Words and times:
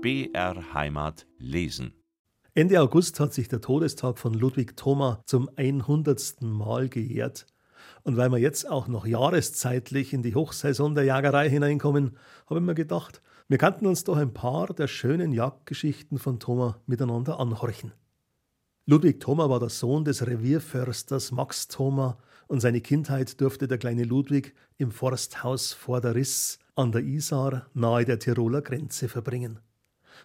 BR 0.00 0.74
Heimat 0.74 1.26
lesen. 1.38 1.92
Ende 2.54 2.80
August 2.80 3.18
hat 3.18 3.34
sich 3.34 3.48
der 3.48 3.60
Todestag 3.60 4.16
von 4.16 4.32
Ludwig 4.32 4.76
Thoma 4.76 5.24
zum 5.26 5.50
100. 5.56 6.40
Mal 6.40 6.88
gejährt. 6.88 7.46
Und 8.04 8.16
weil 8.16 8.30
wir 8.30 8.38
jetzt 8.38 8.70
auch 8.70 8.86
noch 8.86 9.06
jahreszeitlich 9.06 10.12
in 10.12 10.22
die 10.22 10.36
Hochsaison 10.36 10.94
der 10.94 11.02
Jagerei 11.02 11.50
hineinkommen, 11.50 12.16
habe 12.46 12.60
ich 12.60 12.66
mir 12.66 12.76
gedacht, 12.76 13.22
wir 13.48 13.58
könnten 13.58 13.86
uns 13.86 14.04
doch 14.04 14.16
ein 14.16 14.32
paar 14.32 14.68
der 14.68 14.86
schönen 14.86 15.32
Jagdgeschichten 15.32 16.18
von 16.18 16.38
Thoma 16.38 16.80
miteinander 16.86 17.40
anhorchen. 17.40 17.92
Ludwig 18.86 19.18
Thoma 19.18 19.50
war 19.50 19.58
der 19.58 19.68
Sohn 19.68 20.04
des 20.04 20.24
Revierförsters 20.24 21.32
Max 21.32 21.66
Thoma 21.66 22.18
und 22.46 22.60
seine 22.60 22.80
Kindheit 22.80 23.40
durfte 23.40 23.66
der 23.66 23.78
kleine 23.78 24.04
Ludwig 24.04 24.54
im 24.76 24.92
Forsthaus 24.92 25.72
vor 25.72 26.00
der 26.00 26.14
Riss 26.14 26.60
an 26.76 26.92
der 26.92 27.02
Isar 27.02 27.66
nahe 27.74 28.04
der 28.04 28.20
Tiroler 28.20 28.62
Grenze 28.62 29.08
verbringen. 29.08 29.58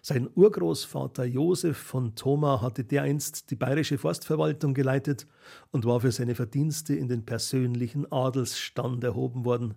Sein 0.02 0.28
Urgroßvater 0.34 1.24
Josef 1.24 1.76
von 1.76 2.14
Thoma 2.14 2.60
hatte 2.60 2.84
dereinst 2.84 3.50
die 3.50 3.56
bayerische 3.56 3.98
Forstverwaltung 3.98 4.74
geleitet 4.74 5.26
und 5.70 5.84
war 5.84 6.00
für 6.00 6.12
seine 6.12 6.34
Verdienste 6.34 6.94
in 6.94 7.08
den 7.08 7.24
persönlichen 7.24 8.10
Adelsstand 8.10 9.04
erhoben 9.04 9.44
worden. 9.44 9.74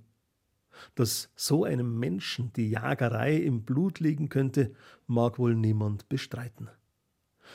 Dass 0.96 1.30
so 1.36 1.64
einem 1.64 2.00
Menschen 2.00 2.52
die 2.54 2.70
Jagerei 2.70 3.38
im 3.38 3.64
Blut 3.64 4.00
liegen 4.00 4.30
könnte, 4.30 4.74
mag 5.08 5.40
wohl 5.40 5.56
niemand 5.56 6.08
bestreiten. 6.10 6.70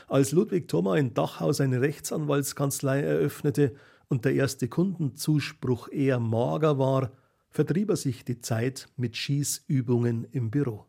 Als 0.08 0.32
Ludwig 0.32 0.68
Thoma 0.68 0.96
in 0.96 1.14
Dachau 1.14 1.52
seine 1.52 1.80
Rechtsanwaltskanzlei 1.80 3.02
eröffnete 3.02 3.74
und 4.08 4.24
der 4.24 4.34
erste 4.34 4.68
Kundenzuspruch 4.68 5.88
eher 5.90 6.18
mager 6.18 6.78
war, 6.78 7.12
vertrieb 7.50 7.90
er 7.90 7.96
sich 7.96 8.24
die 8.24 8.40
Zeit 8.40 8.88
mit 8.96 9.16
Schießübungen 9.16 10.24
im 10.32 10.50
Büro. 10.50 10.86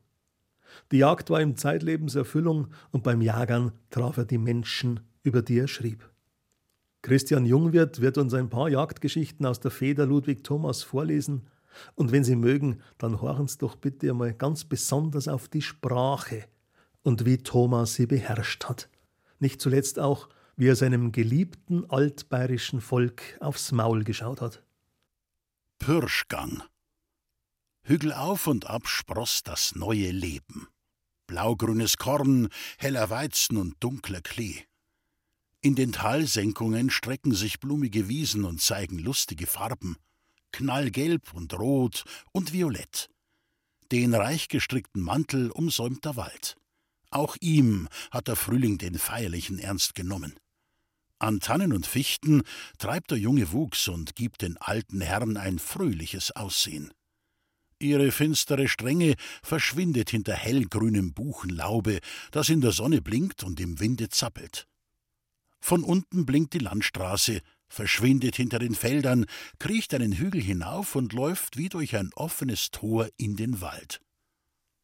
Die 0.91 0.97
Jagd 0.97 1.29
war 1.29 1.41
ihm 1.41 1.55
zeitlebens 1.55 2.15
Erfüllung 2.15 2.67
und 2.91 3.03
beim 3.03 3.21
Jagern 3.21 3.71
traf 3.89 4.17
er 4.17 4.25
die 4.25 4.37
Menschen, 4.37 4.99
über 5.23 5.41
die 5.41 5.59
er 5.59 5.67
schrieb. 5.67 6.09
Christian 7.01 7.45
Jungwirth 7.45 8.01
wird 8.01 8.17
uns 8.17 8.33
ein 8.33 8.49
paar 8.49 8.69
Jagdgeschichten 8.69 9.45
aus 9.45 9.59
der 9.59 9.71
Feder 9.71 10.05
Ludwig 10.05 10.43
Thomas 10.43 10.83
vorlesen. 10.83 11.47
Und 11.95 12.11
wenn 12.11 12.23
Sie 12.23 12.35
mögen, 12.35 12.81
dann 12.97 13.21
horchen 13.21 13.47
Sie 13.47 13.57
doch 13.57 13.75
bitte 13.75 14.09
einmal 14.09 14.33
ganz 14.33 14.63
besonders 14.63 15.27
auf 15.27 15.49
die 15.49 15.61
Sprache 15.61 16.45
und 17.01 17.25
wie 17.25 17.39
Thomas 17.39 17.95
sie 17.95 18.05
beherrscht 18.05 18.65
hat 18.65 18.87
nicht 19.43 19.61
zuletzt 19.61 19.99
auch, 19.99 20.29
wie 20.55 20.69
er 20.69 20.75
seinem 20.75 21.11
geliebten 21.11 21.87
altbayerischen 21.89 22.81
Volk 22.81 23.21
aufs 23.39 23.71
Maul 23.71 24.03
geschaut 24.03 24.41
hat. 24.41 24.63
Pürschgang. 25.77 26.63
Hügel 27.85 28.13
auf 28.13 28.47
und 28.47 28.67
ab 28.67 28.87
spross 28.87 29.43
das 29.43 29.75
neue 29.75 30.11
Leben. 30.11 30.69
Blaugrünes 31.27 31.97
Korn, 31.97 32.47
heller 32.77 33.09
Weizen 33.09 33.57
und 33.57 33.75
dunkler 33.81 34.21
Klee. 34.21 34.63
In 35.59 35.75
den 35.75 35.91
Talsenkungen 35.91 36.89
strecken 36.89 37.33
sich 37.33 37.59
blumige 37.59 38.07
Wiesen 38.07 38.45
und 38.45 38.61
zeigen 38.61 38.99
lustige 38.99 39.47
Farben. 39.47 39.97
Knallgelb 40.53 41.33
und 41.33 41.53
rot 41.53 42.05
und 42.31 42.53
violett. 42.53 43.09
Den 43.91 44.13
reich 44.13 44.47
gestrickten 44.47 45.01
Mantel 45.01 45.51
umsäumt 45.51 46.05
der 46.05 46.15
Wald. 46.15 46.55
Auch 47.09 47.35
ihm 47.41 47.89
hat 48.11 48.29
der 48.29 48.37
Frühling 48.37 48.77
den 48.77 48.97
feierlichen 48.97 49.59
Ernst 49.59 49.93
genommen. 49.93 50.35
An 51.19 51.41
Tannen 51.41 51.73
und 51.73 51.85
Fichten 51.85 52.43
treibt 52.77 53.11
der 53.11 53.17
junge 53.17 53.51
Wuchs 53.51 53.87
und 53.89 54.15
gibt 54.15 54.41
den 54.41 54.57
alten 54.57 55.01
Herren 55.01 55.35
ein 55.35 55.59
fröhliches 55.59 56.31
Aussehen. 56.31 56.93
Ihre 57.83 58.11
finstere 58.11 58.67
Strenge 58.67 59.15
verschwindet 59.43 60.09
hinter 60.09 60.33
hellgrünem 60.33 61.13
Buchenlaube, 61.13 61.99
das 62.31 62.49
in 62.49 62.61
der 62.61 62.71
Sonne 62.71 63.01
blinkt 63.01 63.43
und 63.43 63.59
im 63.59 63.79
Winde 63.79 64.09
zappelt. 64.09 64.67
Von 65.59 65.83
unten 65.83 66.25
blinkt 66.25 66.53
die 66.53 66.59
Landstraße, 66.59 67.41
verschwindet 67.67 68.35
hinter 68.35 68.59
den 68.59 68.75
Feldern, 68.75 69.25
kriecht 69.59 69.93
einen 69.93 70.13
Hügel 70.13 70.41
hinauf 70.41 70.95
und 70.95 71.13
läuft 71.13 71.57
wie 71.57 71.69
durch 71.69 71.95
ein 71.95 72.11
offenes 72.15 72.71
Tor 72.71 73.09
in 73.17 73.35
den 73.35 73.61
Wald. 73.61 74.01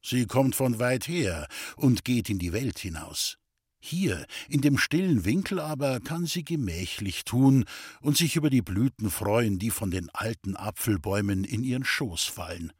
Sie 0.01 0.25
kommt 0.25 0.55
von 0.55 0.79
weit 0.79 1.07
her 1.07 1.47
und 1.75 2.05
geht 2.05 2.29
in 2.29 2.39
die 2.39 2.53
Welt 2.53 2.79
hinaus. 2.79 3.37
Hier, 3.81 4.25
in 4.49 4.61
dem 4.61 4.77
stillen 4.77 5.23
Winkel 5.23 5.59
aber, 5.59 6.01
kann 6.01 6.25
sie 6.25 6.43
gemächlich 6.43 7.23
tun 7.23 7.65
und 8.01 8.17
sich 8.17 8.35
über 8.35 8.49
die 8.49 8.61
Blüten 8.61 9.09
freuen, 9.09 9.57
die 9.57 9.69
von 9.69 9.89
den 9.89 10.09
alten 10.09 10.57
Apfelbäumen 10.57 11.45
in 11.45 11.63
ihren 11.63 11.85
Schoß 11.85 12.25
fallen. 12.25 12.73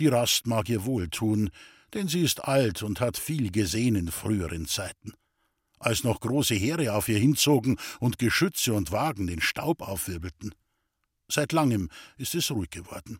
Die 0.00 0.08
Rast 0.08 0.46
mag 0.46 0.68
ihr 0.68 0.84
wohl 0.84 1.08
tun, 1.08 1.50
denn 1.92 2.08
sie 2.08 2.22
ist 2.22 2.44
alt 2.44 2.82
und 2.82 3.00
hat 3.00 3.16
viel 3.16 3.50
gesehen 3.52 3.94
in 3.94 4.10
früheren 4.10 4.66
Zeiten. 4.66 5.12
Als 5.78 6.02
noch 6.02 6.20
große 6.20 6.54
Heere 6.54 6.94
auf 6.94 7.08
ihr 7.08 7.18
hinzogen 7.18 7.78
und 8.00 8.18
Geschütze 8.18 8.72
und 8.72 8.90
Wagen 8.90 9.26
den 9.26 9.40
Staub 9.40 9.82
aufwirbelten. 9.82 10.54
Seit 11.28 11.52
langem 11.52 11.90
ist 12.16 12.34
es 12.34 12.50
ruhig 12.50 12.70
geworden. 12.70 13.18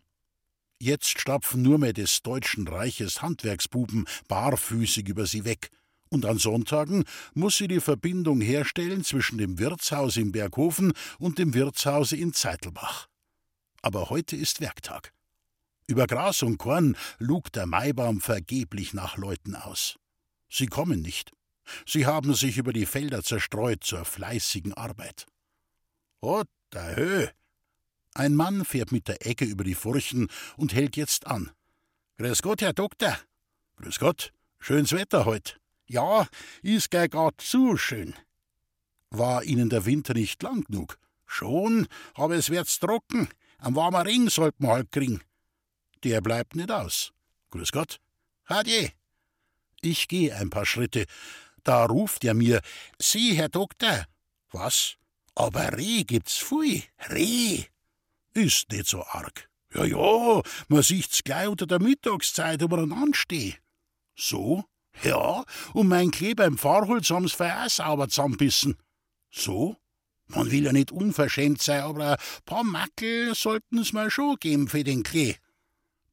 Jetzt 0.79 1.19
stapfen 1.19 1.61
nur 1.61 1.77
mehr 1.77 1.93
des 1.93 2.21
Deutschen 2.21 2.67
Reiches 2.67 3.21
Handwerksbuben 3.21 4.05
barfüßig 4.27 5.07
über 5.07 5.25
sie 5.25 5.45
weg. 5.45 5.69
Und 6.09 6.25
an 6.25 6.37
Sonntagen 6.37 7.05
muss 7.33 7.57
sie 7.57 7.67
die 7.67 7.79
Verbindung 7.79 8.41
herstellen 8.41 9.03
zwischen 9.03 9.37
dem 9.37 9.57
Wirtshaus 9.57 10.17
im 10.17 10.31
Berghofen 10.31 10.93
und 11.17 11.39
dem 11.39 11.53
Wirtshause 11.53 12.17
in 12.17 12.33
Zeitelbach. 12.33 13.07
Aber 13.81 14.09
heute 14.09 14.35
ist 14.35 14.59
Werktag. 14.59 15.13
Über 15.87 16.07
Gras 16.07 16.41
und 16.41 16.57
Korn 16.57 16.97
lugt 17.19 17.55
der 17.55 17.67
Maibaum 17.67 18.19
vergeblich 18.19 18.93
nach 18.93 19.17
Leuten 19.17 19.55
aus. 19.55 19.97
Sie 20.49 20.65
kommen 20.65 21.01
nicht. 21.01 21.31
Sie 21.85 22.05
haben 22.05 22.33
sich 22.33 22.57
über 22.57 22.73
die 22.73 22.85
Felder 22.85 23.23
zerstreut 23.23 23.83
zur 23.83 24.05
fleißigen 24.05 24.73
Arbeit. 24.73 25.25
Oh, 26.21 26.43
der 26.73 26.95
Höhe! 26.95 27.31
Ein 28.13 28.33
Mann 28.33 28.65
fährt 28.65 28.91
mit 28.91 29.07
der 29.07 29.25
Ecke 29.25 29.45
über 29.45 29.63
die 29.63 29.75
Furchen 29.75 30.29
und 30.57 30.73
hält 30.73 30.95
jetzt 30.95 31.27
an. 31.27 31.51
Grüß 32.17 32.41
Gott, 32.41 32.61
Herr 32.61 32.73
Doktor. 32.73 33.17
Grüß 33.75 33.99
Gott. 33.99 34.31
Schönes 34.59 34.93
Wetter 34.93 35.25
heut. 35.25 35.59
Ja, 35.85 36.27
ist 36.63 36.89
gleich 36.89 37.11
grad 37.11 37.39
zu 37.39 37.77
schön. 37.77 38.15
War 39.11 39.43
Ihnen 39.43 39.69
der 39.69 39.85
Winter 39.85 40.13
nicht 40.13 40.41
lang 40.41 40.63
genug? 40.63 40.97
Schon, 41.25 41.87
aber 42.15 42.35
es 42.35 42.49
wird's 42.49 42.79
trocken. 42.79 43.27
Am 43.59 43.75
warmen 43.75 44.01
Ring 44.01 44.29
sollt 44.29 44.59
man 44.59 44.71
halt 44.71 44.91
kriegen. 44.91 45.21
Der 46.03 46.21
bleibt 46.21 46.55
nicht 46.55 46.71
aus. 46.71 47.13
Grüß 47.51 47.71
Gott. 47.71 47.99
Hadi. 48.45 48.91
Ich 49.81 50.07
geh 50.07 50.31
ein 50.31 50.49
paar 50.49 50.65
Schritte. 50.65 51.05
Da 51.63 51.85
ruft 51.85 52.23
er 52.23 52.33
mir: 52.33 52.61
Sie, 52.99 53.33
Herr 53.35 53.49
Doktor. 53.49 54.05
Was? 54.51 54.97
Aber 55.35 55.77
Reh 55.77 56.03
gibt's 56.03 56.37
pfui. 56.37 56.83
Reh. 57.09 57.63
Ist 58.33 58.71
nicht 58.71 58.87
so 58.87 59.03
arg. 59.05 59.49
Ja, 59.73 59.83
ja, 59.83 60.41
man 60.69 60.83
sieht's 60.83 61.23
gleich 61.23 61.47
unter 61.47 61.65
der 61.65 61.81
Mittagszeit, 61.81 62.63
ob 62.63 62.71
man 62.71 62.93
ansteht. 62.93 63.59
So? 64.15 64.63
Ja, 65.03 65.43
und 65.73 65.89
mein 65.89 66.11
Kleber 66.11 66.45
im 66.45 66.57
Fahrholz 66.57 67.09
haben's 67.09 67.33
vorher 67.33 67.65
auch 67.65 67.69
sauber 67.69 68.07
zusammenbissen. 68.07 68.77
So? 69.29 69.75
Man 70.27 70.49
will 70.49 70.63
ja 70.63 70.71
nicht 70.71 70.91
unverschämt 70.91 71.61
sein, 71.61 71.81
aber 71.81 72.13
ein 72.13 72.43
paar 72.45 72.63
Mackel 72.63 73.35
sollten's 73.35 73.93
mir 73.93 74.09
schon 74.09 74.37
geben 74.39 74.67
für 74.67 74.83
den 74.83 75.03
Klee. 75.03 75.35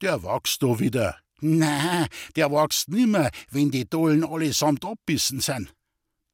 Der 0.02 0.22
wächst 0.24 0.62
da 0.62 0.80
wieder. 0.80 1.16
Na, 1.40 2.08
der 2.34 2.50
wächst 2.50 2.88
nimmer, 2.88 3.30
wenn 3.50 3.70
die 3.70 3.88
Dollen 3.88 4.24
allesamt 4.24 4.84
abbissen 4.84 5.40
sind. 5.40 5.72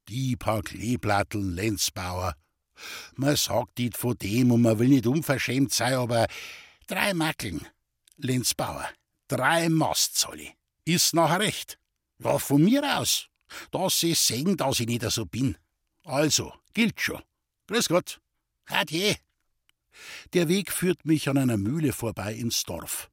Die 0.07 0.35
paar 0.35 0.63
Kleeblatteln, 0.63 1.55
Lenzbauer, 1.55 2.35
man 3.15 3.35
sagt 3.35 3.77
nicht 3.77 3.95
von 3.95 4.17
dem 4.17 4.51
und 4.51 4.63
man 4.63 4.79
will 4.79 4.89
nicht 4.89 5.05
unverschämt 5.05 5.71
sein, 5.71 5.93
aber 5.93 6.27
drei 6.87 7.13
Mackeln, 7.13 7.67
Lenzbauer, 8.17 8.89
drei 9.27 9.69
Mastzolle. 9.69 10.53
Ist 10.85 11.13
nachher 11.13 11.41
recht. 11.41 11.79
Ja, 12.17 12.39
von 12.39 12.63
mir 12.63 12.97
aus. 12.97 13.27
Dass 13.71 13.99
Sie 13.99 14.15
sehen, 14.15 14.57
dass 14.57 14.79
ich 14.79 14.87
nicht 14.87 15.03
so 15.11 15.25
bin. 15.25 15.57
Also, 16.03 16.53
gilt 16.73 16.99
schon. 16.99 17.21
Grüß 17.67 17.87
Gott. 17.87 18.19
Adieu. 18.65 19.13
Der 20.33 20.47
Weg 20.47 20.71
führt 20.71 21.05
mich 21.05 21.29
an 21.29 21.37
einer 21.37 21.57
Mühle 21.57 21.93
vorbei 21.93 22.33
ins 22.33 22.63
Dorf. 22.63 23.11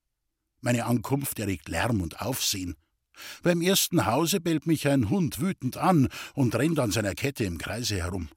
Meine 0.61 0.87
Ankunft 0.87 1.38
erregt 1.38 1.69
Lärm 1.69 2.00
und 2.00 2.20
Aufsehen. 2.20 2.76
Beim 3.43 3.62
ersten 3.62 4.06
Hause 4.06 4.41
bellt 4.41 4.67
mich 4.67 4.88
ein 4.88 5.08
Hund 5.08 5.41
wütend 5.41 5.76
an 5.76 6.08
und 6.35 6.55
rennt 6.55 6.79
an 6.79 6.91
seiner 6.91 7.14
Kette 7.14 7.44
im 7.44 7.58
Kreise 7.58 7.97
herum. 7.97 8.29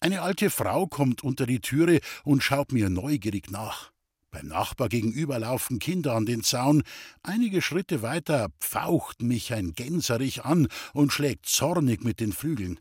Eine 0.00 0.22
alte 0.22 0.50
Frau 0.50 0.86
kommt 0.86 1.24
unter 1.24 1.46
die 1.46 1.60
Türe 1.60 2.00
und 2.24 2.42
schaut 2.42 2.72
mir 2.72 2.90
neugierig 2.90 3.50
nach. 3.50 3.90
Beim 4.30 4.48
Nachbar 4.48 4.88
gegenüber 4.88 5.38
laufen 5.38 5.78
Kinder 5.78 6.14
an 6.14 6.26
den 6.26 6.42
Zaun. 6.42 6.82
Einige 7.22 7.62
Schritte 7.62 8.02
weiter 8.02 8.50
pfaucht 8.60 9.22
mich 9.22 9.54
ein 9.54 9.72
Gänserich 9.72 10.44
an 10.44 10.68
und 10.92 11.12
schlägt 11.12 11.46
zornig 11.46 12.04
mit 12.04 12.20
den 12.20 12.32
Flügeln. 12.32 12.78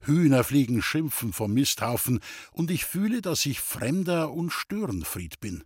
Hühner 0.00 0.44
fliegen 0.44 0.80
schimpfen 0.82 1.32
vom 1.32 1.52
Misthaufen, 1.52 2.20
und 2.52 2.70
ich 2.70 2.84
fühle, 2.84 3.20
dass 3.20 3.44
ich 3.44 3.60
Fremder 3.60 4.32
und 4.32 4.50
Störenfried 4.50 5.40
bin. 5.40 5.64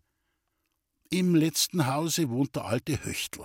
Im 1.12 1.34
letzten 1.34 1.88
Hause 1.88 2.30
wohnt 2.30 2.54
der 2.54 2.66
alte 2.66 3.04
Höchtl. 3.04 3.44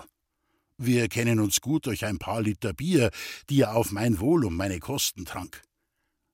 Wir 0.78 1.08
kennen 1.08 1.40
uns 1.40 1.62
gut 1.62 1.88
durch 1.88 2.06
ein 2.06 2.20
paar 2.20 2.44
Liter 2.44 2.74
Bier, 2.74 3.10
die 3.50 3.62
er 3.62 3.76
auf 3.76 3.92
mein 3.92 4.20
Wohl 4.20 4.46
und 4.46 4.56
meine 4.56 4.80
Kosten 4.80 5.26
trank. 5.26 5.64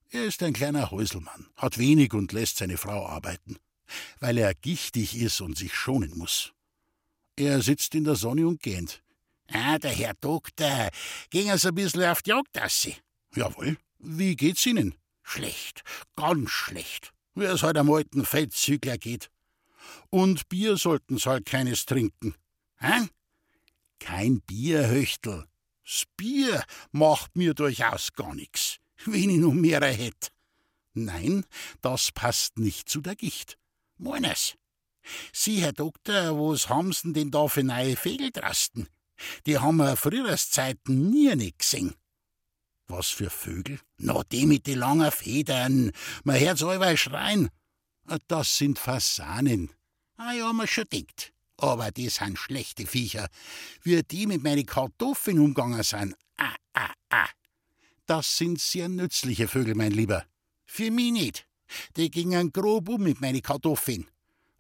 Er 0.10 0.26
ist 0.26 0.44
ein 0.44 0.52
kleiner 0.52 0.92
Häuselmann, 0.92 1.48
hat 1.56 1.78
wenig 1.78 2.14
und 2.14 2.34
lässt 2.34 2.58
seine 2.58 2.76
Frau 2.78 3.08
arbeiten, 3.08 3.56
weil 4.20 4.38
er 4.38 4.54
gichtig 4.54 5.16
ist 5.16 5.40
und 5.40 5.58
sich 5.58 5.74
schonen 5.74 6.18
muss. 6.18 6.52
Er 7.38 7.62
sitzt 7.62 7.96
in 7.96 8.04
der 8.04 8.16
Sonne 8.16 8.46
und 8.46 8.62
gähnt. 8.62 9.02
Ah, 9.48 9.80
der 9.80 9.92
Herr 9.92 10.16
Doktor, 10.20 10.90
ging 11.30 11.48
er 11.48 11.58
so 11.58 11.70
ein 11.70 11.76
bisschen 11.76 12.04
auf 12.04 12.22
die 12.24 12.32
Jagd 12.32 12.60
aus. 12.60 12.90
Jawohl. 13.36 13.78
Wie 14.00 14.36
geht's 14.36 14.66
Ihnen? 14.66 14.96
Schlecht, 15.24 15.84
ganz 16.18 16.50
schlecht. 16.50 17.14
Wie 17.36 17.46
es 17.46 17.64
halt 17.64 17.78
am 17.78 17.90
alten 17.90 18.26
Feldzügler 18.26 18.98
geht. 18.98 19.32
Und 20.10 20.50
Bier 20.50 20.78
sollten's 20.78 21.26
halt 21.26 21.46
keines 21.46 21.86
trinken. 21.86 22.36
Hä? 22.78 23.10
Kein 24.00 24.42
Bier, 24.42 24.88
Höchtel. 24.88 25.46
Das 25.84 26.04
Bier 26.18 26.64
macht 26.92 27.36
mir 27.36 27.54
durchaus 27.54 28.14
gar 28.14 28.34
nix, 28.34 28.78
wenn 29.06 29.30
ich 29.30 29.38
noch 29.38 29.54
mehr 29.54 29.82
hätt. 29.82 30.32
Nein, 30.94 31.46
das 31.82 32.12
passt 32.12 32.58
nicht 32.58 32.90
zu 32.90 33.02
der 33.02 33.16
Gicht. 33.16 33.58
Meines. 33.98 34.56
Sie, 35.34 35.62
Herr 35.62 35.74
Doktor, 35.74 36.38
was 36.38 36.70
haben's 36.70 37.02
denn 37.04 37.32
da 37.32 37.48
für 37.48 37.64
neue 37.64 37.96
Vögel 37.96 38.32
drasten? 38.32 38.88
Die 39.46 39.58
haben 39.58 39.78
wir 39.78 39.96
früheres 39.96 40.50
Zeiten 40.50 41.10
nie 41.10 41.36
nicht 41.36 41.60
gesehen. 41.60 41.96
Was 42.88 43.10
für 43.10 43.30
Vögel? 43.30 43.80
Na, 43.98 44.22
die 44.32 44.46
mit 44.46 44.68
den 44.68 44.80
langen 44.80 45.12
Federn. 45.12 45.92
Man 46.24 46.40
hört's 46.40 46.64
allweil 46.64 46.98
schreien. 46.98 47.50
Ah, 48.08 48.18
das 48.28 48.58
sind 48.58 48.80
Fasanen. 48.80 49.72
Ah 50.18 50.34
ja, 50.34 50.52
man 50.54 50.68
schon 50.68 50.86
denkt. 50.92 51.34
Aber 51.58 51.92
die 51.92 52.10
sind 52.10 52.38
schlechte 52.38 52.86
Viecher. 52.88 53.28
Wie 53.84 54.02
die 54.04 54.28
mit 54.28 54.44
meinen 54.44 54.66
Kartoffeln 54.66 55.40
umgegangen 55.40 55.84
sind. 55.84 56.16
Ah, 56.38 56.56
ah, 56.74 56.94
ah. 57.10 57.30
Das 58.06 58.38
sind 58.38 58.60
sehr 58.60 58.90
nützliche 58.90 59.48
Vögel, 59.48 59.76
mein 59.76 59.92
Lieber. 59.92 60.26
Für 60.66 60.92
mich 60.92 61.12
nicht. 61.12 61.48
Die 61.96 62.10
gingen 62.10 62.52
grob 62.52 62.90
um 62.90 63.04
mit 63.04 63.22
meinen 63.22 63.42
Kartoffeln. 63.42 64.10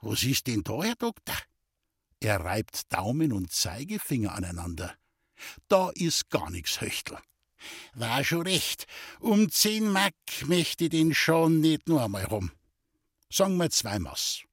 Was 0.01 0.23
ist 0.23 0.47
denn 0.47 0.63
da, 0.63 0.83
Herr 0.83 0.95
Doktor? 0.95 1.37
Er 2.19 2.39
reibt 2.39 2.93
Daumen 2.93 3.33
und 3.33 3.51
Zeigefinger 3.51 4.33
aneinander. 4.33 4.95
Da 5.67 5.89
ist 5.89 6.29
gar 6.29 6.49
nix, 6.51 6.81
Höchtel. 6.81 7.17
War 7.93 8.23
schon 8.23 8.43
recht. 8.43 8.85
Um 9.19 9.49
zehn 9.51 9.91
Mark 9.91 10.13
möchte 10.45 10.85
ich 10.85 10.89
den 10.91 11.13
schon 11.13 11.61
nicht 11.61 11.87
nur 11.87 12.03
einmal 12.03 12.25
rum. 12.25 12.51
Sagen 13.31 13.57
wir 13.57 13.69
zwei 13.69 13.97
Maß. 13.97 14.43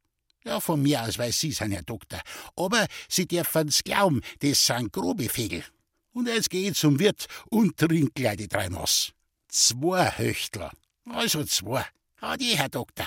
Ja, 0.44 0.60
von 0.60 0.80
mir 0.80 1.02
aus 1.02 1.18
weiß 1.18 1.40
Sie 1.40 1.52
sein, 1.52 1.72
Herr 1.72 1.82
Doktor. 1.82 2.20
Aber 2.56 2.86
Sie 3.08 3.26
dürfen's 3.26 3.82
glauben, 3.82 4.22
das 4.38 4.64
sind 4.64 4.92
grobe 4.92 5.28
Vögel. 5.28 5.64
Und 6.12 6.28
jetzt 6.28 6.50
geh 6.50 6.68
ich 6.68 6.76
zum 6.76 6.98
Wirt 6.98 7.26
und 7.50 7.76
trink 7.76 8.14
gleich 8.14 8.36
die 8.36 8.48
drei 8.48 8.70
Maß. 8.70 9.12
Zwei 9.48 10.10
Höchtler. 10.16 10.72
Also 11.04 11.44
zwei. 11.44 11.84
Adieu, 12.20 12.56
Herr 12.56 12.68
Doktor. 12.68 13.06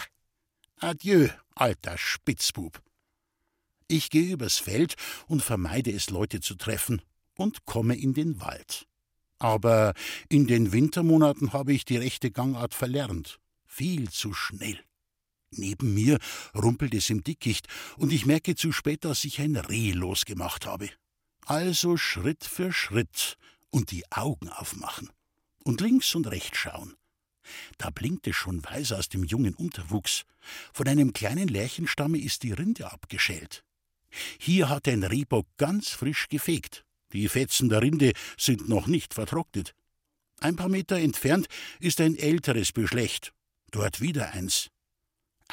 Adieu, 0.78 1.30
alter 1.56 1.98
Spitzbub. 1.98 2.82
Ich 3.88 4.10
gehe 4.10 4.34
übers 4.34 4.58
Feld 4.58 4.96
und 5.28 5.42
vermeide 5.42 5.92
es, 5.92 6.10
Leute 6.10 6.40
zu 6.42 6.56
treffen, 6.56 7.02
und 7.36 7.66
komme 7.66 7.96
in 7.96 8.14
den 8.14 8.40
Wald. 8.40 8.88
Aber 9.40 9.94
in 10.30 10.48
den 10.48 10.72
Wintermonaten 10.72 11.54
habe 11.54 11.74
ich 11.74 11.86
die 11.86 11.98
rechte 11.98 12.32
Gangart 12.32 12.74
verlernt. 12.74 13.40
Viel 13.66 14.10
zu 14.10 14.34
schnell. 14.34 14.80
Neben 15.56 15.94
mir 15.94 16.18
rumpelt 16.56 16.94
es 16.94 17.10
im 17.10 17.24
Dickicht, 17.24 17.68
und 17.98 18.14
ich 18.14 18.26
merke 18.26 18.56
zu 18.56 18.72
spät, 18.72 19.04
dass 19.04 19.26
ich 19.26 19.40
ein 19.42 19.56
Reh 19.56 19.92
losgemacht 19.92 20.66
habe. 20.66 20.90
Also 21.46 21.98
Schritt 21.98 22.46
für 22.46 22.72
Schritt 22.72 23.38
und 23.70 23.92
die 23.92 24.10
Augen 24.12 24.50
aufmachen 24.50 25.10
und 25.64 25.82
links 25.82 26.16
und 26.16 26.28
rechts 26.28 26.58
schauen. 26.58 26.96
Da 27.78 27.90
blinkt 27.90 28.28
es 28.28 28.36
schon 28.36 28.64
weiß 28.64 28.94
aus 28.94 29.10
dem 29.10 29.24
jungen 29.24 29.56
Unterwuchs. 29.56 30.24
Von 30.74 30.88
einem 30.88 31.14
kleinen 31.14 31.48
Lärchenstamme 31.48 32.20
ist 32.20 32.44
die 32.44 32.52
Rinde 32.52 32.92
abgeschält. 32.92 33.64
Hier 34.40 34.70
hat 34.70 34.88
ein 34.88 35.04
Rehbock 35.04 35.48
ganz 35.58 35.90
frisch 35.90 36.28
gefegt. 36.30 36.86
Die 37.14 37.28
Fetzen 37.28 37.70
der 37.70 37.82
Rinde 37.82 38.14
sind 38.38 38.70
noch 38.70 38.88
nicht 38.88 39.14
vertrocknet. 39.14 39.74
Ein 40.40 40.56
paar 40.56 40.70
Meter 40.70 40.98
entfernt 40.98 41.48
ist 41.80 42.02
ein 42.02 42.16
älteres 42.16 42.72
Beschlecht, 42.72 43.34
dort 43.72 44.02
wieder 44.02 44.32
eins. 44.32 44.70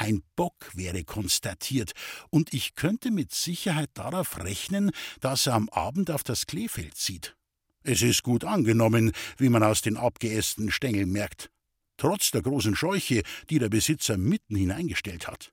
Ein 0.01 0.23
Bock 0.37 0.71
wäre 0.75 1.03
konstatiert, 1.03 1.91
und 2.31 2.55
ich 2.55 2.77
könnte 2.77 3.11
mit 3.11 3.35
Sicherheit 3.35 3.91
darauf 3.95 4.39
rechnen, 4.45 4.93
dass 5.19 5.47
er 5.47 5.55
am 5.55 5.69
Abend 5.71 6.13
auf 6.13 6.23
das 6.23 6.47
Kleefeld 6.47 6.95
zieht. 6.95 7.35
Es 7.83 8.03
ist 8.03 8.23
gut 8.23 8.45
angenommen, 8.45 9.11
wie 9.39 9.49
man 9.49 9.65
aus 9.65 9.83
den 9.83 9.97
abgeästen 9.97 10.71
Stängeln 10.71 11.11
merkt, 11.11 11.51
trotz 11.97 12.31
der 12.31 12.43
großen 12.43 12.77
Scheuche, 12.77 13.23
die 13.51 13.59
der 13.59 13.71
Besitzer 13.71 14.17
mitten 14.19 14.55
hineingestellt 14.55 15.27
hat. 15.27 15.51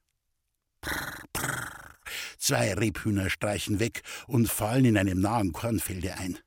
Prr, 0.80 1.24
prr. 1.34 1.96
Zwei 2.38 2.76
Rebhühner 2.76 3.32
streichen 3.32 3.80
weg 3.80 4.04
und 4.28 4.48
fallen 4.48 4.86
in 4.86 4.98
einem 4.98 5.22
nahen 5.22 5.54
Kornfelde 5.54 6.18
ein. 6.18 6.38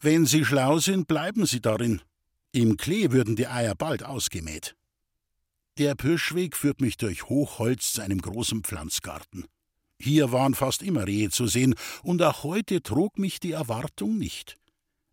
Wenn 0.00 0.24
sie 0.24 0.46
schlau 0.46 0.78
sind, 0.78 1.06
bleiben 1.06 1.44
sie 1.44 1.60
darin. 1.60 2.00
Im 2.52 2.78
Klee 2.78 3.10
würden 3.10 3.36
die 3.36 3.46
Eier 3.46 3.74
bald 3.74 4.04
ausgemäht. 4.04 4.74
Der 5.78 5.94
Pirschweg 5.94 6.56
führt 6.56 6.80
mich 6.80 6.96
durch 6.96 7.24
Hochholz 7.24 7.92
zu 7.92 8.02
einem 8.02 8.22
großen 8.22 8.62
Pflanzgarten. 8.64 9.46
Hier 9.98 10.32
waren 10.32 10.54
fast 10.54 10.82
immer 10.82 11.06
Rehe 11.06 11.28
zu 11.28 11.46
sehen, 11.46 11.74
und 12.02 12.22
auch 12.22 12.44
heute 12.44 12.82
trug 12.82 13.18
mich 13.18 13.40
die 13.40 13.52
Erwartung 13.52 14.16
nicht. 14.16 14.56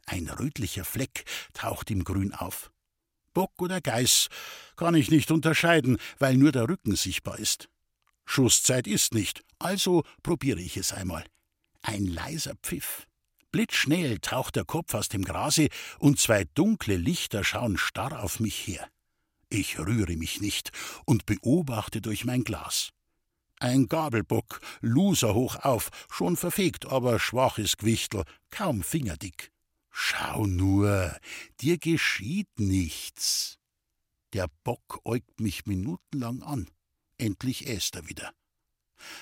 Ein 0.06 0.30
rötlicher 0.30 0.86
Fleck 0.86 1.26
taucht 1.54 1.92
im 1.92 2.06
Grün 2.06 2.34
auf. 2.34 2.72
Bock 3.34 3.52
oder 3.62 3.82
Geiß 3.82 4.30
kann 4.78 4.96
ich 4.96 5.12
nicht 5.12 5.32
unterscheiden, 5.32 5.98
weil 6.18 6.38
nur 6.38 6.52
der 6.52 6.70
Rücken 6.70 6.96
sichtbar 6.96 7.40
ist. 7.40 7.68
Schusszeit 8.26 8.88
ist 8.88 9.14
nicht, 9.14 9.44
also 9.60 10.04
probiere 10.22 10.62
ich 10.62 10.78
es 10.78 10.94
einmal. 10.94 11.26
Ein 11.82 12.06
leiser 12.06 12.56
Pfiff. 12.62 13.06
Blitzschnell 13.52 14.20
taucht 14.20 14.56
der 14.56 14.66
Kopf 14.66 14.94
aus 14.94 15.10
dem 15.10 15.26
Grase 15.26 15.68
und 16.00 16.20
zwei 16.20 16.46
dunkle 16.56 16.96
Lichter 16.96 17.44
schauen 17.44 17.78
starr 17.78 18.24
auf 18.24 18.40
mich 18.40 18.56
her. 18.66 18.88
Ich 19.54 19.78
rühre 19.78 20.18
mich 20.18 20.42
nicht 20.42 20.72
und 21.06 21.28
beobachte 21.28 22.02
durch 22.02 22.26
mein 22.26 22.44
Glas. 22.44 22.90
Ein 23.60 23.88
Gabelbock, 23.88 24.60
Loser 24.82 25.36
hoch 25.36 25.58
auf, 25.58 25.92
schon 26.10 26.38
verfegt, 26.38 26.88
aber 26.88 27.20
schwaches 27.20 27.78
Gewichtel, 27.78 28.24
kaum 28.50 28.82
fingerdick. 28.82 29.52
Schau 29.92 30.48
nur, 30.48 31.16
dir 31.62 31.78
geschieht 31.78 32.50
nichts. 32.58 33.60
Der 34.34 34.48
Bock 34.64 35.02
äugt 35.06 35.40
mich 35.40 35.68
minutenlang 35.68 36.42
an. 36.42 36.68
Endlich 37.20 37.68
äst 37.68 37.96
er 37.96 38.10
wieder. 38.10 38.34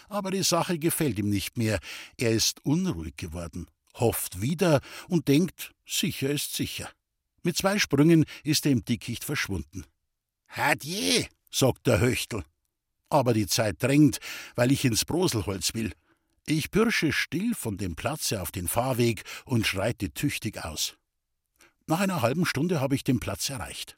Aber 0.08 0.32
die 0.32 0.44
Sache 0.44 0.80
gefällt 0.80 1.20
ihm 1.20 1.30
nicht 1.30 1.58
mehr. 1.58 1.78
Er 2.16 2.32
ist 2.32 2.66
unruhig 2.66 3.18
geworden, 3.18 3.68
hofft 3.96 4.40
wieder 4.40 4.80
und 5.10 5.28
denkt, 5.28 5.74
sicher 5.86 6.30
ist 6.30 6.54
sicher. 6.54 6.90
Mit 7.44 7.58
zwei 7.58 7.80
Sprüngen 7.80 8.24
ist 8.46 8.66
er 8.66 8.72
im 8.72 8.86
Dickicht 8.86 9.26
verschwunden. 9.26 9.84
Hadje, 10.51 11.27
sagt 11.50 11.88
der 11.88 12.00
Höchtel. 12.01 12.43
Aber 13.10 13.34
die 13.34 13.48
Zeit 13.48 13.81
drängt, 13.81 14.20
weil 14.55 14.72
ich 14.72 14.84
ins 14.84 15.05
Broselholz 15.05 15.74
will. 15.74 15.93
Ich 16.46 16.72
bürsche 16.72 17.13
still 17.13 17.55
von 17.55 17.77
dem 17.77 17.96
Platze 17.96 18.41
auf 18.41 18.51
den 18.51 18.67
Fahrweg 18.67 19.24
und 19.46 19.65
schreite 19.65 20.12
tüchtig 20.12 20.63
aus. 20.63 20.96
Nach 21.88 22.01
einer 22.01 22.22
halben 22.22 22.46
Stunde 22.46 22.81
habe 22.81 22.96
ich 22.96 23.03
den 23.03 23.20
Platz 23.20 23.50
erreicht. 23.50 23.98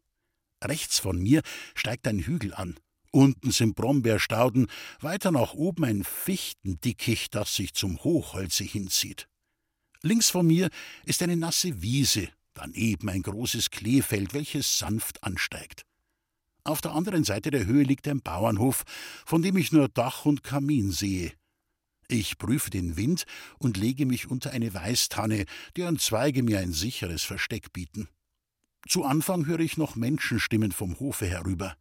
Rechts 0.63 1.00
von 1.00 1.17
mir 1.17 1.41
steigt 1.74 2.07
ein 2.07 2.19
Hügel 2.19 2.53
an. 2.53 2.79
Unten 3.12 3.51
sind 3.51 3.75
Brombeerstauden, 3.75 4.67
weiter 5.00 5.31
nach 5.31 5.53
oben 5.53 5.86
ein 5.86 6.03
Fichtendickicht, 6.03 7.33
das 7.36 7.55
sich 7.55 7.74
zum 7.74 8.03
Hochholze 8.03 8.63
hinzieht. 8.63 9.27
Links 10.01 10.29
von 10.29 10.45
mir 10.45 10.69
ist 11.05 11.22
eine 11.24 11.38
nasse 11.38 11.81
Wiese, 11.81 12.29
daneben 12.53 13.10
ein 13.10 13.22
großes 13.22 13.69
Kleefeld, 13.69 14.33
welches 14.33 14.77
sanft 14.77 15.24
ansteigt. 15.24 15.86
Auf 16.65 16.79
der 16.82 16.93
anderen 16.93 17.24
Seite 17.24 17.51
der 17.51 17.65
Höhe 17.65 17.84
liegt 17.84 18.08
ein 18.08 18.22
Bauernhof, 18.22 18.84
von 19.25 19.41
dem 19.41 19.58
ich 19.58 19.72
nur 19.72 19.89
Dach 19.89 20.25
und 20.25 20.43
Kamin 20.43 20.91
sehe. 20.91 21.34
Ich 22.08 22.38
prüfe 22.38 22.70
den 22.70 22.96
Wind 22.96 23.25
und 23.60 23.75
lege 23.77 24.05
mich 24.05 24.29
unter 24.29 24.51
eine 24.51 24.74
Weißtanne, 24.74 25.46
deren 25.75 26.00
Zweige 26.00 26.43
mir 26.43 26.60
ein 26.60 26.72
sicheres 26.72 27.24
Versteck 27.24 27.74
bieten. 27.74 28.08
Zu 28.88 29.03
Anfang 29.03 29.46
höre 29.46 29.62
ich 29.62 29.77
noch 29.77 29.96
Menschenstimmen 29.96 30.72
vom 30.72 31.00
Hofe 31.00 31.25
herüber. 31.25 31.75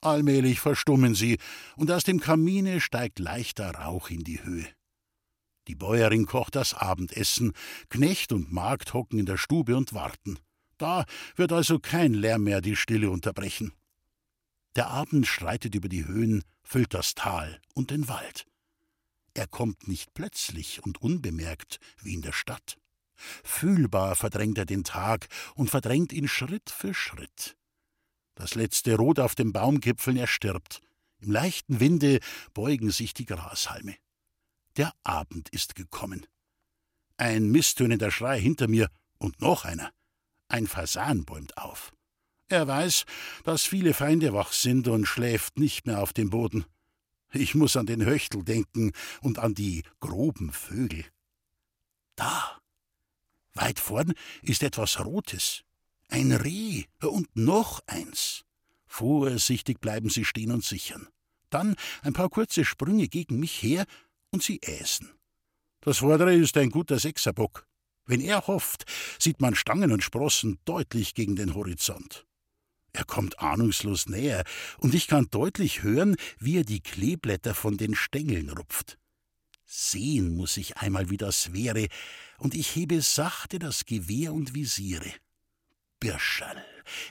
Allmählich 0.00 0.58
verstummen 0.60 1.14
sie, 1.14 1.38
und 1.76 1.90
aus 1.90 2.02
dem 2.04 2.18
Kamine 2.18 2.80
steigt 2.80 3.20
leichter 3.20 3.70
Rauch 3.70 4.10
in 4.10 4.24
die 4.24 4.42
Höhe. 4.42 4.66
Die 5.68 5.76
Bäuerin 5.76 6.26
kocht 6.26 6.56
das 6.56 6.74
Abendessen, 6.74 7.52
Knecht 7.88 8.32
und 8.32 8.52
Magd 8.52 8.94
hocken 8.94 9.20
in 9.20 9.26
der 9.26 9.36
Stube 9.36 9.76
und 9.76 9.94
warten. 9.94 10.38
Da 10.76 11.04
wird 11.36 11.52
also 11.52 11.78
kein 11.78 12.14
Lärm 12.14 12.42
mehr 12.42 12.60
die 12.60 12.74
Stille 12.74 13.10
unterbrechen. 13.10 13.72
Der 14.76 14.88
Abend 14.88 15.26
schreitet 15.26 15.74
über 15.74 15.88
die 15.88 16.06
Höhen, 16.06 16.42
füllt 16.62 16.94
das 16.94 17.14
Tal 17.14 17.60
und 17.74 17.90
den 17.90 18.08
Wald. 18.08 18.46
Er 19.34 19.46
kommt 19.46 19.88
nicht 19.88 20.14
plötzlich 20.14 20.82
und 20.82 21.00
unbemerkt 21.00 21.78
wie 22.02 22.14
in 22.14 22.22
der 22.22 22.32
Stadt. 22.32 22.78
Fühlbar 23.44 24.16
verdrängt 24.16 24.58
er 24.58 24.66
den 24.66 24.84
Tag 24.84 25.28
und 25.54 25.70
verdrängt 25.70 26.12
ihn 26.12 26.28
Schritt 26.28 26.70
für 26.70 26.94
Schritt. 26.94 27.56
Das 28.34 28.54
letzte 28.54 28.96
Rot 28.96 29.20
auf 29.20 29.34
den 29.34 29.52
Baumgipfeln 29.52 30.16
erstirbt. 30.16 30.80
Im 31.18 31.30
leichten 31.30 31.80
Winde 31.80 32.18
beugen 32.52 32.90
sich 32.90 33.14
die 33.14 33.26
Grashalme. 33.26 33.96
Der 34.76 34.92
Abend 35.04 35.50
ist 35.50 35.74
gekommen. 35.74 36.26
Ein 37.16 37.50
misstönender 37.50 38.10
Schrei 38.10 38.40
hinter 38.40 38.68
mir 38.68 38.88
und 39.18 39.40
noch 39.40 39.64
einer. 39.64 39.92
Ein 40.48 40.66
Fasan 40.66 41.24
bäumt 41.24 41.56
auf. 41.58 41.92
Er 42.48 42.66
weiß, 42.66 43.04
dass 43.44 43.62
viele 43.62 43.94
Feinde 43.94 44.32
wach 44.32 44.52
sind 44.52 44.88
und 44.88 45.06
schläft 45.06 45.58
nicht 45.58 45.86
mehr 45.86 46.02
auf 46.02 46.12
dem 46.12 46.30
Boden. 46.30 46.64
Ich 47.32 47.54
muss 47.54 47.76
an 47.76 47.86
den 47.86 48.04
Höchtel 48.04 48.44
denken 48.44 48.92
und 49.22 49.38
an 49.38 49.54
die 49.54 49.82
groben 50.00 50.52
Vögel. 50.52 51.04
Da, 52.14 52.58
weit 53.54 53.80
vorn 53.80 54.12
ist 54.42 54.62
etwas 54.62 55.02
Rotes. 55.04 55.62
Ein 56.08 56.32
Reh 56.32 56.84
und 57.00 57.34
noch 57.34 57.80
eins. 57.86 58.44
Vorsichtig 58.86 59.80
bleiben 59.80 60.10
sie 60.10 60.26
stehen 60.26 60.50
und 60.52 60.62
sichern. 60.62 61.08
Dann 61.48 61.76
ein 62.02 62.12
paar 62.12 62.28
kurze 62.28 62.66
Sprünge 62.66 63.08
gegen 63.08 63.40
mich 63.40 63.62
her 63.62 63.86
und 64.30 64.42
sie 64.42 64.60
äsen. 64.62 65.10
Das 65.80 65.98
vordere 65.98 66.34
ist 66.34 66.56
ein 66.58 66.70
guter 66.70 66.98
Sechserbock. 66.98 67.66
Wenn 68.04 68.20
er 68.20 68.46
hofft, 68.46 68.84
sieht 69.18 69.40
man 69.40 69.54
Stangen 69.54 69.92
und 69.92 70.02
Sprossen 70.02 70.58
deutlich 70.64 71.14
gegen 71.14 71.36
den 71.36 71.54
Horizont. 71.54 72.26
Er 72.92 73.04
kommt 73.04 73.38
ahnungslos 73.38 74.06
näher, 74.06 74.44
und 74.78 74.94
ich 74.94 75.06
kann 75.06 75.28
deutlich 75.30 75.82
hören, 75.82 76.16
wie 76.38 76.58
er 76.58 76.64
die 76.64 76.80
Kleeblätter 76.80 77.54
von 77.54 77.76
den 77.76 77.94
Stängeln 77.94 78.50
rupft. 78.50 78.98
Sehen 79.64 80.36
muss 80.36 80.58
ich 80.58 80.76
einmal, 80.76 81.08
wie 81.08 81.16
das 81.16 81.54
wäre, 81.54 81.88
und 82.38 82.54
ich 82.54 82.76
hebe 82.76 83.00
sachte 83.00 83.58
das 83.58 83.86
Gewehr 83.86 84.34
und 84.34 84.54
visiere. 84.54 85.10
Birscherl, 85.98 86.62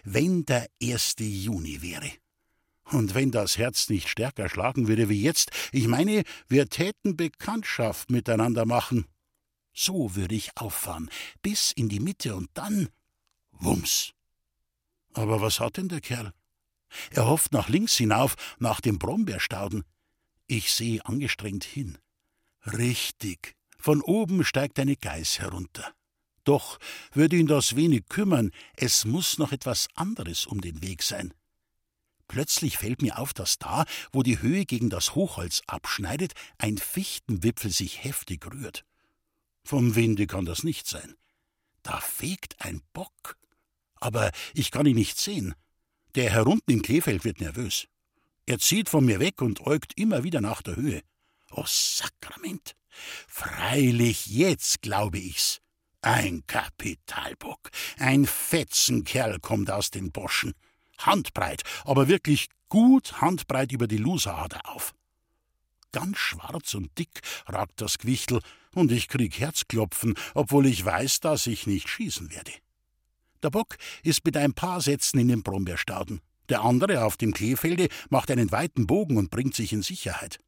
wenn 0.04 0.46
der 0.46 0.68
erste 0.80 1.24
Juni 1.24 1.82
wäre. 1.82 2.12
Und 2.84 3.16
wenn 3.16 3.32
das 3.32 3.58
Herz 3.58 3.90
nicht 3.90 4.10
stärker 4.10 4.50
schlagen 4.50 4.88
würde 4.88 5.10
wie 5.10 5.22
jetzt, 5.22 5.50
ich 5.72 5.88
meine, 5.88 6.24
wir 6.48 6.68
täten 6.68 7.16
Bekanntschaft 7.16 8.12
miteinander 8.12 8.66
machen. 8.66 9.06
So 9.74 10.16
würde 10.16 10.36
ich 10.36 10.52
auffahren, 10.58 11.10
bis 11.42 11.72
in 11.72 11.88
die 11.88 12.02
Mitte 12.02 12.36
und 12.36 12.50
dann 12.54 12.90
Wumms. 13.52 14.14
Aber 15.14 15.42
was 15.42 15.60
hat 15.60 15.78
denn 15.78 15.90
der 15.90 16.02
Kerl? 16.02 16.34
Er 17.12 17.26
hofft 17.26 17.54
nach 17.54 17.70
links 17.70 17.96
hinauf, 17.96 18.36
nach 18.60 18.82
dem 18.82 19.00
Brombeerstauden. 19.00 19.84
Ich 20.48 20.74
sehe 20.74 21.06
angestrengt 21.06 21.64
hin. 21.64 21.98
Richtig, 22.66 23.56
von 23.78 24.02
oben 24.02 24.44
steigt 24.44 24.80
eine 24.80 24.96
Geiß 24.96 25.40
herunter. 25.40 25.94
Doch 26.44 26.80
würde 27.14 27.38
ihn 27.38 27.48
das 27.48 27.76
wenig 27.76 28.08
kümmern, 28.10 28.52
es 28.76 29.06
muss 29.06 29.38
noch 29.38 29.52
etwas 29.52 29.88
anderes 29.96 30.46
um 30.46 30.62
den 30.62 30.82
Weg 30.82 31.04
sein. 31.04 31.34
Plötzlich 32.28 32.78
fällt 32.78 33.02
mir 33.02 33.20
auf, 33.20 33.34
dass 33.34 33.58
da, 33.58 33.86
wo 34.12 34.24
die 34.24 34.42
Höhe 34.42 34.66
gegen 34.66 34.90
das 34.90 35.16
Hochholz 35.16 35.62
abschneidet, 35.68 36.34
ein 36.58 36.78
Fichtenwipfel 36.78 37.72
sich 37.72 38.04
heftig 38.04 38.46
rührt. 38.46 38.86
Vom 39.64 39.96
Winde 39.96 40.28
kann 40.28 40.46
das 40.46 40.64
nicht 40.64 40.88
sein. 40.88 41.16
Da 41.84 42.00
fegt 42.00 42.62
ein 42.62 42.82
Bock 42.94 43.38
aber 44.02 44.32
ich 44.54 44.72
kann 44.72 44.86
ihn 44.86 44.98
nicht 44.98 45.18
sehen. 45.18 45.56
Der 46.16 46.30
herunten 46.30 46.74
im 46.74 46.82
Kleefeld 46.82 47.24
wird 47.24 47.40
nervös. 47.40 47.88
Er 48.46 48.60
zieht 48.60 48.90
von 48.90 49.06
mir 49.06 49.20
weg 49.20 49.42
und 49.42 49.62
äugt 49.62 49.98
immer 49.98 50.24
wieder 50.24 50.42
nach 50.42 50.62
der 50.62 50.76
Höhe. 50.76 51.02
Oh 51.52 51.64
Sakrament! 51.66 52.76
Freilich, 53.28 54.28
jetzt 54.28 54.82
glaube 54.82 55.20
ich's. 55.20 55.62
Ein 56.02 56.44
Kapitalbock, 56.48 57.70
ein 57.98 58.26
Fetzenkerl 58.26 59.40
kommt 59.40 59.70
aus 59.70 59.92
den 59.92 60.12
Boschen. 60.12 60.54
Handbreit, 60.98 61.64
aber 61.86 62.08
wirklich 62.08 62.48
gut 62.70 63.22
handbreit 63.22 63.72
über 63.72 63.88
die 63.88 63.98
Losader 63.98 64.62
auf. 64.70 64.94
Ganz 65.92 66.18
schwarz 66.18 66.74
und 66.74 66.98
dick 66.98 67.22
ragt 67.46 67.82
das 67.82 67.98
Gewichtel, 67.98 68.42
und 68.74 68.92
ich 68.92 69.10
krieg 69.10 69.38
Herzklopfen, 69.38 70.16
obwohl 70.34 70.66
ich 70.66 70.84
weiß, 70.84 71.20
dass 71.20 71.46
ich 71.48 71.68
nicht 71.68 71.90
schießen 71.90 72.32
werde. 72.32 72.54
Der 73.44 73.50
Bock 73.50 73.78
ist 74.04 74.24
mit 74.26 74.38
ein 74.38 74.54
paar 74.54 74.82
Sätzen 74.82 75.20
in 75.20 75.28
den 75.28 75.44
Brombeerstauden. 75.44 76.22
Der 76.50 76.62
andere 76.62 77.06
auf 77.06 77.18
dem 77.18 77.34
Kleefelde 77.34 77.88
macht 78.10 78.30
einen 78.30 78.52
weiten 78.52 78.86
Bogen 78.88 79.18
und 79.18 79.32
bringt 79.32 79.56
sich 79.56 79.74
in 79.74 79.82
Sicherheit. 79.82 80.40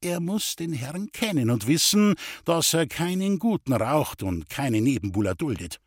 Er 0.00 0.20
muss 0.20 0.56
den 0.56 0.72
Herrn 0.72 1.10
kennen 1.12 1.50
und 1.50 1.66
wissen, 1.66 2.14
dass 2.44 2.74
er 2.74 2.86
keinen 2.86 3.38
Guten 3.38 3.72
raucht 3.72 4.22
und 4.22 4.48
keine 4.50 4.80
Nebenbuhler 4.80 5.34
duldet. 5.34 5.80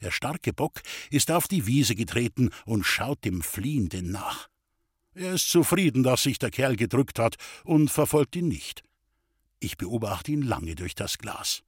Der 0.00 0.10
starke 0.10 0.52
Bock 0.52 0.80
ist 1.10 1.30
auf 1.30 1.46
die 1.46 1.66
Wiese 1.66 1.94
getreten 1.94 2.50
und 2.64 2.84
schaut 2.84 3.24
dem 3.24 3.42
Fliehenden 3.42 4.10
nach. 4.10 4.48
Er 5.14 5.34
ist 5.34 5.50
zufrieden, 5.50 6.02
dass 6.02 6.22
sich 6.22 6.38
der 6.38 6.50
Kerl 6.50 6.76
gedrückt 6.76 7.18
hat 7.18 7.36
und 7.64 7.90
verfolgt 7.90 8.36
ihn 8.36 8.48
nicht. 8.48 8.82
Ich 9.58 9.76
beobachte 9.76 10.32
ihn 10.32 10.42
lange 10.42 10.74
durch 10.74 10.94
das 10.94 11.18
Glas. 11.18 11.62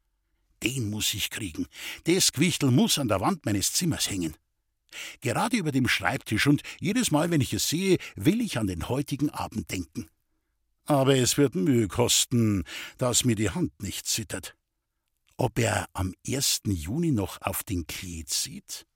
Den 0.62 0.90
muss 0.90 1.14
ich 1.14 1.30
kriegen. 1.30 1.66
Das 2.04 2.32
Gewichtel 2.32 2.70
muss 2.70 2.98
an 2.98 3.08
der 3.08 3.20
Wand 3.20 3.44
meines 3.44 3.72
Zimmers 3.72 4.08
hängen. 4.10 4.36
Gerade 5.20 5.56
über 5.56 5.72
dem 5.72 5.88
Schreibtisch 5.88 6.46
und 6.46 6.62
jedes 6.78 7.10
Mal, 7.10 7.30
wenn 7.30 7.40
ich 7.40 7.52
es 7.52 7.68
sehe, 7.68 7.98
will 8.14 8.40
ich 8.40 8.58
an 8.58 8.66
den 8.66 8.88
heutigen 8.88 9.30
Abend 9.30 9.70
denken. 9.70 10.08
Aber 10.84 11.16
es 11.16 11.38
wird 11.38 11.54
Mühe 11.54 11.88
kosten, 11.88 12.64
dass 12.98 13.24
mir 13.24 13.36
die 13.36 13.50
Hand 13.50 13.82
nicht 13.82 14.06
zittert. 14.06 14.54
Ob 15.36 15.58
er 15.58 15.86
am 15.94 16.14
1. 16.26 16.62
Juni 16.66 17.12
noch 17.12 17.40
auf 17.40 17.62
den 17.62 17.86
Klee 17.86 18.24
zieht? 18.24 18.86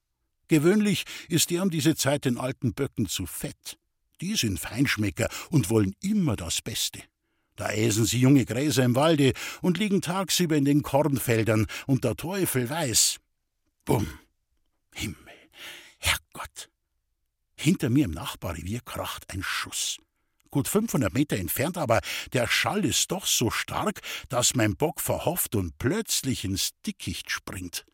Gewöhnlich 0.49 1.04
ist 1.28 1.50
er 1.50 1.62
um 1.62 1.70
diese 1.70 1.96
Zeit 1.96 2.25
den 2.25 2.38
alten 2.38 2.75
Böcken 2.75 3.08
zu 3.08 3.26
fett. 3.26 3.78
Die 4.20 4.37
sind 4.37 4.61
Feinschmecker 4.61 5.28
und 5.50 5.70
wollen 5.70 5.94
immer 6.02 6.37
das 6.37 6.62
Beste. 6.62 7.02
Da 7.57 7.71
äsen 7.71 8.05
sie 8.05 8.21
junge 8.21 8.45
Gräser 8.45 8.85
im 8.85 8.95
Walde 8.95 9.33
und 9.63 9.79
liegen 9.79 10.03
tagsüber 10.03 10.57
in 10.57 10.67
den 10.67 10.83
Kornfeldern, 10.83 11.67
und 11.87 12.05
der 12.05 12.15
Teufel 12.15 12.69
weiß. 12.69 13.19
Bumm! 13.85 14.07
Himmel! 14.95 15.17
Herrgott! 15.99 16.69
Hinter 17.57 17.89
mir 17.89 18.05
im 18.05 18.11
Nachbarrevier 18.11 18.81
kracht 18.85 19.33
ein 19.33 19.43
Schuss. 19.43 19.99
Gut 20.51 20.69
500 20.69 21.13
Meter 21.13 21.37
entfernt, 21.37 21.79
aber 21.79 22.01
der 22.33 22.47
Schall 22.47 22.85
ist 22.85 23.11
doch 23.11 23.27
so 23.27 23.51
stark, 23.51 24.01
dass 24.29 24.55
mein 24.55 24.77
Bock 24.77 25.01
verhofft 25.01 25.55
und 25.55 25.77
plötzlich 25.79 26.45
ins 26.45 26.71
Dickicht 26.87 27.31
springt. 27.31 27.85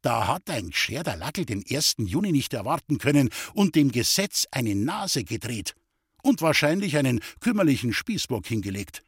Da 0.00 0.28
hat 0.28 0.48
ein 0.48 0.70
gescherter 0.70 1.16
Lackel 1.16 1.44
den 1.44 1.64
1. 1.68 1.96
Juni 1.98 2.32
nicht 2.32 2.54
erwarten 2.54 2.98
können 2.98 3.28
und 3.52 3.74
dem 3.74 3.92
Gesetz 3.92 4.46
eine 4.50 4.74
Nase 4.74 5.24
gedreht 5.24 5.74
und 6.22 6.42
wahrscheinlich 6.42 6.96
einen 6.96 7.20
kümmerlichen 7.40 7.92
Spießbock 7.92 8.46
hingelegt. 8.46 9.02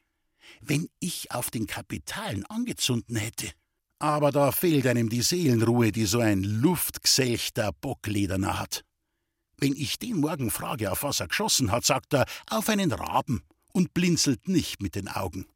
Wenn 0.60 0.88
ich 1.00 1.32
auf 1.32 1.50
den 1.50 1.66
Kapitalen 1.66 2.44
angezunden 2.46 3.16
hätte. 3.16 3.50
Aber 3.98 4.32
da 4.32 4.52
fehlt 4.52 4.86
einem 4.86 5.08
die 5.08 5.22
Seelenruhe, 5.22 5.92
die 5.92 6.06
so 6.06 6.18
ein 6.18 6.42
luftgesächter 6.42 7.72
Bocklederner 7.72 8.58
hat. 8.58 8.84
Wenn 9.58 9.74
ich 9.76 9.98
den 9.98 10.16
morgen 10.16 10.50
frage, 10.50 10.90
auf 10.90 11.04
was 11.04 11.20
er 11.20 11.28
geschossen 11.28 11.70
hat, 11.70 11.84
sagt 11.84 12.12
er, 12.14 12.26
auf 12.50 12.68
einen 12.68 12.90
Raben 12.90 13.42
und 13.72 13.94
blinzelt 13.94 14.48
nicht 14.48 14.82
mit 14.82 14.96
den 14.96 15.08
Augen. 15.08 15.46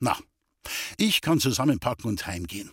Na, 0.00 0.18
ich 0.96 1.20
kann 1.20 1.38
zusammenpacken 1.38 2.06
und 2.06 2.26
heimgehen. 2.26 2.72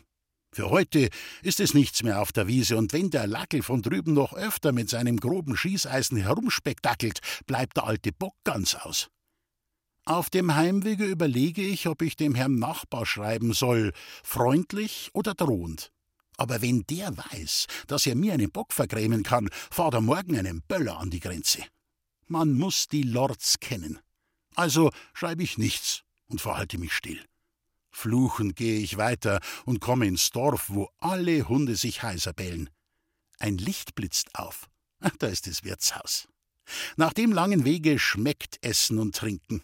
Für 0.53 0.69
heute 0.69 1.09
ist 1.43 1.61
es 1.61 1.73
nichts 1.73 2.03
mehr 2.03 2.21
auf 2.21 2.33
der 2.33 2.47
Wiese, 2.47 2.75
und 2.75 2.91
wenn 2.91 3.09
der 3.09 3.25
Lackel 3.25 3.63
von 3.63 3.81
drüben 3.81 4.13
noch 4.13 4.33
öfter 4.33 4.73
mit 4.73 4.89
seinem 4.89 5.17
groben 5.17 5.55
Schießeisen 5.55 6.17
herumspektakelt, 6.17 7.19
bleibt 7.45 7.77
der 7.77 7.85
alte 7.85 8.11
Bock 8.11 8.35
ganz 8.43 8.75
aus. 8.75 9.09
Auf 10.03 10.29
dem 10.29 10.55
Heimwege 10.55 11.05
überlege 11.05 11.61
ich, 11.61 11.87
ob 11.87 12.01
ich 12.01 12.17
dem 12.17 12.35
Herrn 12.35 12.55
Nachbar 12.55 13.05
schreiben 13.05 13.53
soll, 13.53 13.93
freundlich 14.23 15.09
oder 15.13 15.35
drohend. 15.35 15.91
Aber 16.37 16.61
wenn 16.61 16.83
der 16.89 17.15
weiß, 17.15 17.67
dass 17.87 18.05
er 18.05 18.15
mir 18.15 18.33
einen 18.33 18.51
Bock 18.51 18.73
vergrämen 18.73 19.23
kann, 19.23 19.47
fahrt 19.69 19.93
er 19.93 20.01
morgen 20.01 20.37
einen 20.37 20.63
Böller 20.63 20.97
an 20.97 21.11
die 21.11 21.19
Grenze. 21.19 21.63
Man 22.27 22.53
muss 22.53 22.87
die 22.87 23.03
Lords 23.03 23.59
kennen. 23.59 23.99
Also 24.55 24.91
schreibe 25.13 25.43
ich 25.43 25.57
nichts 25.57 26.01
und 26.27 26.41
verhalte 26.41 26.77
mich 26.77 26.93
still. 26.93 27.23
Fluchend 27.91 28.55
gehe 28.55 28.79
ich 28.79 28.97
weiter 28.97 29.39
und 29.65 29.81
komme 29.81 30.07
ins 30.07 30.31
Dorf, 30.31 30.69
wo 30.69 30.89
alle 30.97 31.47
Hunde 31.47 31.75
sich 31.75 32.03
heiser 32.03 32.33
bellen. 32.33 32.69
Ein 33.39 33.57
Licht 33.57 33.95
blitzt 33.95 34.35
auf. 34.35 34.67
Da 35.19 35.27
ist 35.27 35.47
das 35.47 35.63
Wirtshaus. 35.63 36.27
Nach 36.95 37.13
dem 37.13 37.31
langen 37.31 37.65
Wege 37.65 37.99
schmeckt 37.99 38.63
Essen 38.63 38.99
und 38.99 39.15
Trinken. 39.15 39.63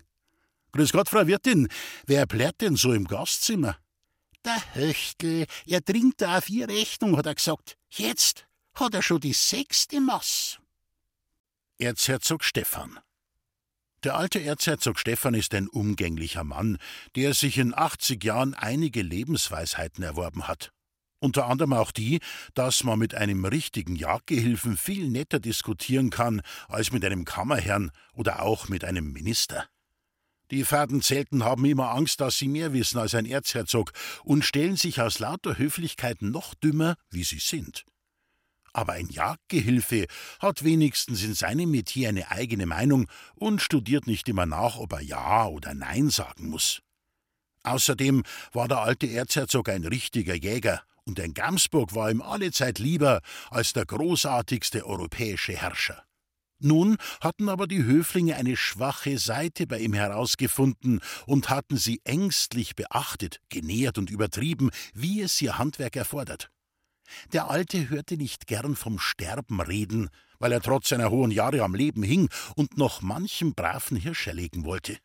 Grüß 0.72 0.92
Gott, 0.92 1.10
Frau 1.10 1.28
Wirtin, 1.28 1.70
wer 2.06 2.26
plärt 2.26 2.62
denn 2.62 2.76
so 2.76 2.92
im 2.92 3.06
Gastzimmer? 3.06 3.78
Der 4.44 4.76
Höchtel, 4.76 5.46
er 5.66 5.84
trinkt 5.84 6.22
da 6.22 6.40
auf 6.40 6.50
ihr 6.50 6.68
Rechnung, 6.68 7.18
hat 7.18 7.28
er 7.28 7.36
gesagt. 7.36 7.78
Jetzt 7.90 8.48
hat 8.74 8.94
er 8.94 9.02
schon 9.02 9.22
die 9.22 9.34
sechste 9.34 10.02
Mass. 10.02 10.60
Erzherzog 11.78 12.44
Stephan 12.44 13.00
der 14.08 14.16
alte 14.16 14.42
Erzherzog 14.42 15.00
Stephan 15.00 15.34
ist 15.34 15.54
ein 15.54 15.68
umgänglicher 15.68 16.46
Mann, 16.46 16.78
der 17.18 17.34
sich 17.34 17.58
in 17.58 17.78
80 17.78 18.24
Jahren 18.24 18.54
einige 18.54 19.02
Lebensweisheiten 19.02 20.02
erworben 20.02 20.48
hat. 20.48 20.72
Unter 21.20 21.48
anderem 21.48 21.74
auch 21.74 21.92
die, 21.92 22.22
dass 22.54 22.86
man 22.86 23.00
mit 23.00 23.16
einem 23.16 23.44
richtigen 23.44 23.98
Jagdgehilfen 23.98 24.78
viel 24.78 25.10
netter 25.10 25.42
diskutieren 25.42 26.10
kann 26.10 26.42
als 26.70 26.94
mit 26.94 27.04
einem 27.04 27.26
Kammerherrn 27.26 27.92
oder 28.14 28.44
auch 28.44 28.70
mit 28.70 28.86
einem 28.86 29.12
Minister. 29.12 29.68
Die 30.52 30.64
Fadenzelten 30.64 31.44
haben 31.44 31.66
immer 31.66 31.92
Angst, 31.92 32.22
dass 32.22 32.38
sie 32.38 32.48
mehr 32.48 32.72
wissen 32.72 33.00
als 33.00 33.14
ein 33.14 33.26
Erzherzog 33.26 33.92
und 34.24 34.46
stellen 34.46 34.78
sich 34.78 35.02
aus 35.02 35.20
lauter 35.20 35.58
Höflichkeit 35.58 36.22
noch 36.22 36.54
dümmer, 36.54 36.96
wie 37.10 37.26
sie 37.26 37.40
sind. 37.40 37.84
Aber 38.78 38.94
ein 38.94 39.10
Jagdgehilfe 39.10 40.06
hat 40.40 40.64
wenigstens 40.64 41.24
in 41.24 41.34
seinem 41.34 41.72
Metier 41.72 42.10
eine 42.10 42.30
eigene 42.30 42.68
Meinung 42.68 43.08
und 43.34 43.60
studiert 43.60 44.06
nicht 44.06 44.30
immer 44.30 44.46
nach, 44.46 44.78
ob 44.78 44.94
er 44.94 45.02
Ja 45.02 45.48
oder 45.48 45.74
Nein 45.74 46.12
sagen 46.12 46.50
muss. 46.50 46.84
Außerdem 47.64 48.22
war 48.54 48.68
der 48.68 48.82
alte 48.82 49.08
Erzherzog 49.08 49.70
ein 49.70 49.84
richtiger 49.84 50.36
Jäger, 50.36 50.84
und 51.06 51.20
ein 51.20 51.34
Gamsburg 51.34 51.96
war 51.96 52.12
ihm 52.12 52.22
allezeit 52.22 52.78
lieber 52.78 53.22
als 53.50 53.74
der 53.74 53.86
großartigste 53.86 54.86
europäische 54.86 55.54
Herrscher. 55.54 56.04
Nun 56.60 56.98
hatten 57.20 57.50
aber 57.50 57.66
die 57.66 57.84
Höflinge 57.84 58.36
eine 58.36 58.58
schwache 58.58 59.18
Seite 59.18 59.66
bei 59.66 59.80
ihm 59.80 59.94
herausgefunden 59.94 61.02
und 61.26 61.50
hatten 61.50 61.78
sie 61.78 62.00
ängstlich 62.04 62.76
beachtet, 62.76 63.42
genährt 63.50 63.98
und 63.98 64.12
übertrieben, 64.12 64.70
wie 64.94 65.22
es 65.22 65.42
ihr 65.42 65.58
Handwerk 65.58 65.96
erfordert. 65.96 66.52
Der 67.34 67.50
Alte 67.50 67.90
hörte 67.90 68.18
nicht 68.18 68.48
gern 68.48 68.76
vom 68.76 69.00
Sterben 69.00 69.62
reden, 69.62 70.10
weil 70.40 70.52
er 70.52 70.62
trotz 70.62 70.90
seiner 70.90 71.10
hohen 71.10 71.32
Jahre 71.32 71.62
am 71.62 71.76
Leben 71.76 72.04
hing 72.04 72.30
und 72.56 72.78
noch 72.78 73.02
manchen 73.02 73.54
braven 73.54 73.98
Hirsch 73.98 74.28
erlegen 74.28 74.66
wollte. 74.66 74.98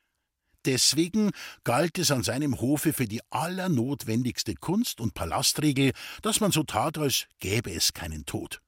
Deswegen 0.65 1.31
galt 1.65 1.99
es 1.99 2.11
an 2.11 2.23
seinem 2.23 2.61
Hofe 2.61 2.93
für 2.93 3.07
die 3.07 3.21
allernotwendigste 3.31 4.55
Kunst 4.55 5.01
und 5.01 5.15
Palastregel, 5.15 5.93
dass 6.23 6.41
man 6.41 6.53
so 6.53 6.63
tat, 6.63 6.99
als 6.99 7.27
gäbe 7.41 7.73
es 7.73 7.93
keinen 7.93 8.27
Tod. 8.27 8.61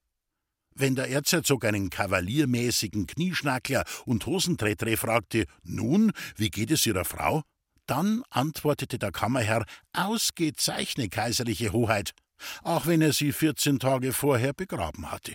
Wenn 0.74 0.96
der 0.96 1.08
Erzherzog 1.08 1.64
einen 1.64 1.88
kavaliermäßigen 1.88 3.06
Knieschnackler 3.06 3.84
und 4.06 4.26
Hosentretre 4.26 4.96
fragte, 4.96 5.46
nun, 5.62 6.10
wie 6.36 6.50
geht 6.50 6.72
es 6.72 6.84
Ihrer 6.84 7.04
Frau? 7.04 7.42
Dann 7.86 8.24
antwortete 8.30 8.98
der 8.98 9.12
Kammerherr, 9.12 9.64
ausgezeichnet, 9.92 11.12
kaiserliche 11.12 11.72
Hoheit, 11.72 12.12
auch 12.62 12.86
wenn 12.86 13.02
er 13.02 13.12
sie 13.12 13.32
vierzehn 13.32 13.78
Tage 13.78 14.12
vorher 14.12 14.52
begraben 14.52 15.10
hatte. 15.10 15.34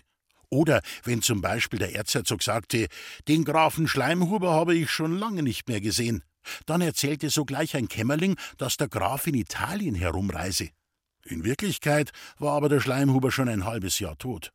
Oder 0.49 0.81
wenn 1.03 1.21
zum 1.21 1.41
Beispiel 1.41 1.79
der 1.79 1.95
Erzherzog 1.95 2.41
sagte, 2.41 2.87
den 3.27 3.45
Grafen 3.45 3.87
Schleimhuber 3.87 4.51
habe 4.51 4.75
ich 4.75 4.89
schon 4.89 5.17
lange 5.17 5.43
nicht 5.43 5.67
mehr 5.67 5.81
gesehen, 5.81 6.23
dann 6.65 6.81
erzählte 6.81 7.29
sogleich 7.29 7.75
ein 7.75 7.87
Kämmerling, 7.87 8.35
dass 8.57 8.77
der 8.77 8.87
Graf 8.87 9.27
in 9.27 9.35
Italien 9.35 9.95
herumreise. 9.95 10.69
In 11.25 11.43
Wirklichkeit 11.43 12.11
war 12.37 12.53
aber 12.53 12.69
der 12.69 12.79
Schleimhuber 12.79 13.31
schon 13.31 13.49
ein 13.49 13.65
halbes 13.65 13.99
Jahr 13.99 14.17
tot. 14.17 14.51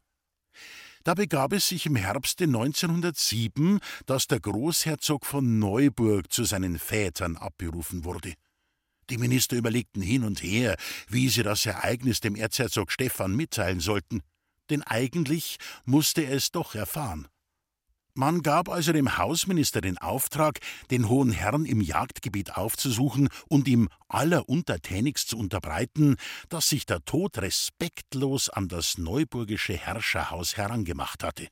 Da 1.04 1.12
begab 1.12 1.52
es 1.52 1.68
sich 1.68 1.84
im 1.84 1.96
Herbste 1.96 2.44
1907, 2.44 3.78
dass 4.06 4.26
der 4.26 4.40
Großherzog 4.40 5.26
von 5.26 5.58
Neuburg 5.58 6.32
zu 6.32 6.44
seinen 6.44 6.78
Vätern 6.78 7.36
abberufen 7.36 8.04
wurde. 8.04 8.32
Die 9.10 9.18
Minister 9.18 9.56
überlegten 9.56 10.02
hin 10.02 10.24
und 10.24 10.42
her, 10.42 10.76
wie 11.08 11.28
sie 11.28 11.42
das 11.42 11.66
Ereignis 11.66 12.20
dem 12.20 12.36
Erzherzog 12.36 12.90
Stephan 12.90 13.34
mitteilen 13.36 13.80
sollten, 13.80 14.22
denn 14.70 14.82
eigentlich 14.82 15.58
musste 15.84 16.22
er 16.22 16.36
es 16.36 16.50
doch 16.50 16.74
erfahren. 16.74 17.28
Man 18.16 18.42
gab 18.42 18.68
also 18.68 18.92
dem 18.92 19.18
Hausminister 19.18 19.80
den 19.80 19.98
Auftrag, 19.98 20.60
den 20.92 21.08
hohen 21.08 21.32
Herrn 21.32 21.64
im 21.64 21.80
Jagdgebiet 21.80 22.56
aufzusuchen 22.56 23.28
und 23.48 23.66
ihm 23.66 23.88
alleruntertänigst 24.06 25.28
zu 25.28 25.36
unterbreiten, 25.36 26.14
dass 26.48 26.68
sich 26.68 26.86
der 26.86 27.04
Tod 27.04 27.38
respektlos 27.38 28.50
an 28.50 28.68
das 28.68 28.98
neuburgische 28.98 29.76
Herrscherhaus 29.76 30.56
herangemacht 30.56 31.24
hatte. 31.24 31.48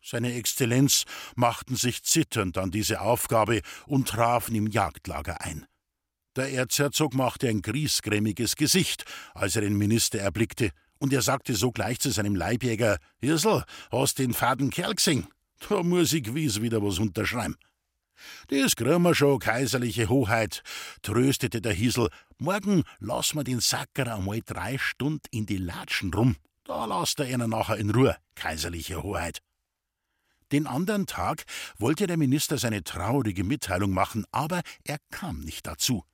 Seine 0.00 0.34
Exzellenz 0.34 1.04
machten 1.34 1.74
sich 1.74 2.04
zitternd 2.04 2.58
an 2.58 2.70
diese 2.70 3.00
Aufgabe 3.00 3.60
und 3.86 4.08
trafen 4.08 4.54
im 4.54 4.68
Jagdlager 4.68 5.40
ein. 5.40 5.66
Der 6.34 6.50
Erzherzog 6.50 7.12
machte 7.12 7.48
ein 7.48 7.60
griesgrämiges 7.60 8.56
Gesicht, 8.56 9.04
als 9.34 9.54
er 9.54 9.62
den 9.62 9.76
Minister 9.76 10.18
erblickte, 10.18 10.70
und 10.98 11.12
er 11.12 11.20
sagte 11.20 11.54
sogleich 11.54 11.98
zu 11.98 12.10
seinem 12.10 12.34
Leibjäger: 12.34 12.96
Hirsel, 13.18 13.64
hast 13.90 14.18
den 14.18 14.32
faden 14.32 14.70
Kerl 14.70 14.94
gesehen? 14.94 15.26
Da 15.68 15.82
muss 15.82 16.12
ich 16.12 16.22
gewiss 16.22 16.62
wieder 16.62 16.82
was 16.82 16.98
unterschreiben. 16.98 17.56
Das 18.48 18.76
kriegen 18.76 19.02
wir 19.02 19.14
schon, 19.14 19.40
kaiserliche 19.40 20.08
Hoheit, 20.08 20.62
tröstete 21.02 21.60
der 21.60 21.74
Hiesel. 21.74 22.08
Morgen 22.38 22.84
lassen 22.98 23.36
wir 23.36 23.44
den 23.44 23.60
Sacker 23.60 24.14
einmal 24.14 24.40
drei 24.40 24.78
Stunden 24.78 25.26
in 25.32 25.44
die 25.44 25.58
Latschen 25.58 26.14
rum. 26.14 26.36
Da 26.64 26.86
lasst 26.86 27.20
er 27.20 27.28
ihn 27.28 27.48
nachher 27.50 27.76
in 27.76 27.90
Ruhe, 27.90 28.16
kaiserliche 28.36 29.02
Hoheit. 29.02 29.40
Den 30.50 30.66
anderen 30.66 31.06
Tag 31.06 31.44
wollte 31.78 32.06
der 32.06 32.16
Minister 32.16 32.56
seine 32.58 32.84
traurige 32.84 33.44
Mitteilung 33.44 33.90
machen, 33.90 34.24
aber 34.30 34.62
er 34.84 34.98
kam 35.10 35.40
nicht 35.40 35.66
dazu. 35.66 36.04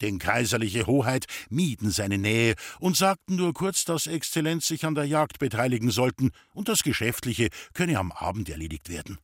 Denn 0.00 0.18
kaiserliche 0.18 0.86
Hoheit 0.86 1.26
mieden 1.50 1.90
seine 1.90 2.18
Nähe 2.18 2.54
und 2.80 2.96
sagten 2.96 3.36
nur 3.36 3.52
kurz, 3.54 3.84
dass 3.84 4.06
Exzellenz 4.06 4.68
sich 4.68 4.84
an 4.84 4.94
der 4.94 5.04
Jagd 5.04 5.38
beteiligen 5.38 5.90
sollten 5.90 6.30
und 6.54 6.68
das 6.68 6.82
Geschäftliche 6.82 7.48
könne 7.74 7.98
am 7.98 8.12
Abend 8.12 8.48
erledigt 8.48 8.88
werden. 8.88 9.18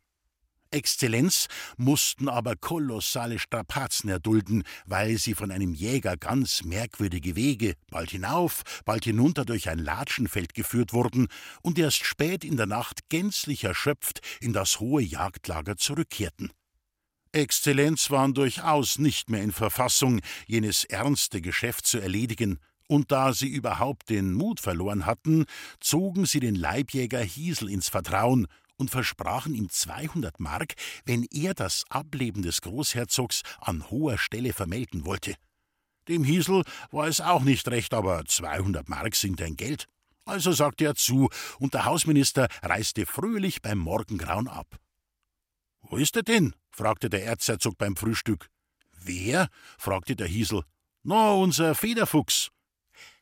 Exzellenz 0.75 1.47
mussten 1.77 2.29
aber 2.29 2.57
kolossale 2.57 3.39
Strapazen 3.39 4.11
erdulden, 4.11 4.65
weil 4.87 5.19
sie 5.19 5.35
von 5.35 5.53
einem 5.53 5.73
Jäger 5.73 6.17
ganz 6.17 6.65
merkwürdige 6.65 7.37
Wege, 7.37 7.75
bald 7.91 8.11
hinauf, 8.11 8.63
bald 8.85 9.05
hinunter 9.05 9.45
durch 9.45 9.69
ein 9.69 9.79
Latschenfeld 9.79 10.53
geführt 10.53 10.93
wurden 10.93 11.29
und 11.63 11.79
erst 11.79 12.05
spät 12.05 12.45
in 12.45 12.57
der 12.57 12.67
Nacht 12.67 13.09
gänzlich 13.09 13.63
erschöpft 13.63 14.21
in 14.41 14.53
das 14.53 14.81
hohe 14.81 15.03
Jagdlager 15.03 15.77
zurückkehrten. 15.77 16.51
Exzellenz 17.35 18.11
waren 18.11 18.33
durchaus 18.33 18.99
nicht 18.99 19.29
mehr 19.29 19.43
in 19.43 19.53
Verfassung, 19.53 20.21
jenes 20.47 20.85
ernste 20.85 21.41
Geschäft 21.41 21.87
zu 21.87 21.99
erledigen, 21.99 22.61
und 22.87 23.11
da 23.11 23.33
sie 23.33 23.49
überhaupt 23.49 24.11
den 24.11 24.33
Mut 24.35 24.61
verloren 24.61 25.07
hatten, 25.07 25.47
zogen 25.81 26.27
sie 26.27 26.41
den 26.41 26.55
Leibjäger 26.55 27.21
Hiesel 27.21 27.71
ins 27.71 27.89
Vertrauen 27.89 28.47
und 28.77 28.91
versprachen 28.91 29.55
ihm 29.55 29.69
200 29.69 30.39
Mark, 30.39 30.75
wenn 31.05 31.25
er 31.31 31.55
das 31.55 31.85
Ableben 31.89 32.43
des 32.43 32.61
Großherzogs 32.61 33.43
an 33.59 33.91
hoher 33.91 34.19
Stelle 34.19 34.53
vermelden 34.53 35.05
wollte. 35.05 35.35
Dem 36.09 36.25
Hiesel 36.25 36.63
war 36.91 37.09
es 37.09 37.21
auch 37.21 37.43
nicht 37.43 37.67
recht, 37.69 37.95
aber 37.95 38.25
200 38.27 38.89
Mark 38.89 39.15
sind 39.17 39.41
ein 39.41 39.57
Geld. 39.57 39.89
Also 40.27 40.53
sagte 40.53 40.85
er 40.85 40.95
zu, 40.95 41.31
und 41.59 41.75
der 41.75 41.85
Hausminister 41.85 42.49
reiste 42.63 43.07
fröhlich 43.07 43.63
beim 43.63 43.79
Morgengrauen 43.79 44.49
ab. 44.49 44.79
Wo 45.81 45.97
ist 45.97 46.17
er 46.17 46.23
denn? 46.23 46.55
Fragte 46.75 47.09
der 47.09 47.25
Erzherzog 47.25 47.79
beim 47.79 47.97
Frühstück. 47.97 48.49
Wer? 48.93 49.49
fragte 49.79 50.17
der 50.17 50.27
Hiesel. 50.27 50.63
Na, 51.03 51.33
unser 51.33 51.75
Federfuchs. 51.75 52.51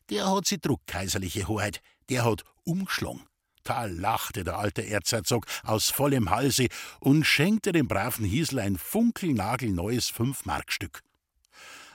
Der 0.08 0.30
hat 0.30 0.46
sie 0.46 0.58
Druck, 0.58 0.80
kaiserliche 0.86 1.48
Hoheit. 1.48 1.80
Der 2.08 2.24
hat 2.24 2.44
umgeschlagen. 2.64 3.26
Da 3.64 3.84
lachte 3.84 4.42
der 4.42 4.58
alte 4.58 4.84
Erzherzog 4.84 5.46
aus 5.62 5.90
vollem 5.90 6.30
Halse 6.30 6.66
und 6.98 7.24
schenkte 7.24 7.72
dem 7.72 7.86
braven 7.86 8.24
Hiesel 8.24 8.58
ein 8.58 8.76
funkelnagelneues 8.76 10.08
Fünfmarkstück. 10.08 11.00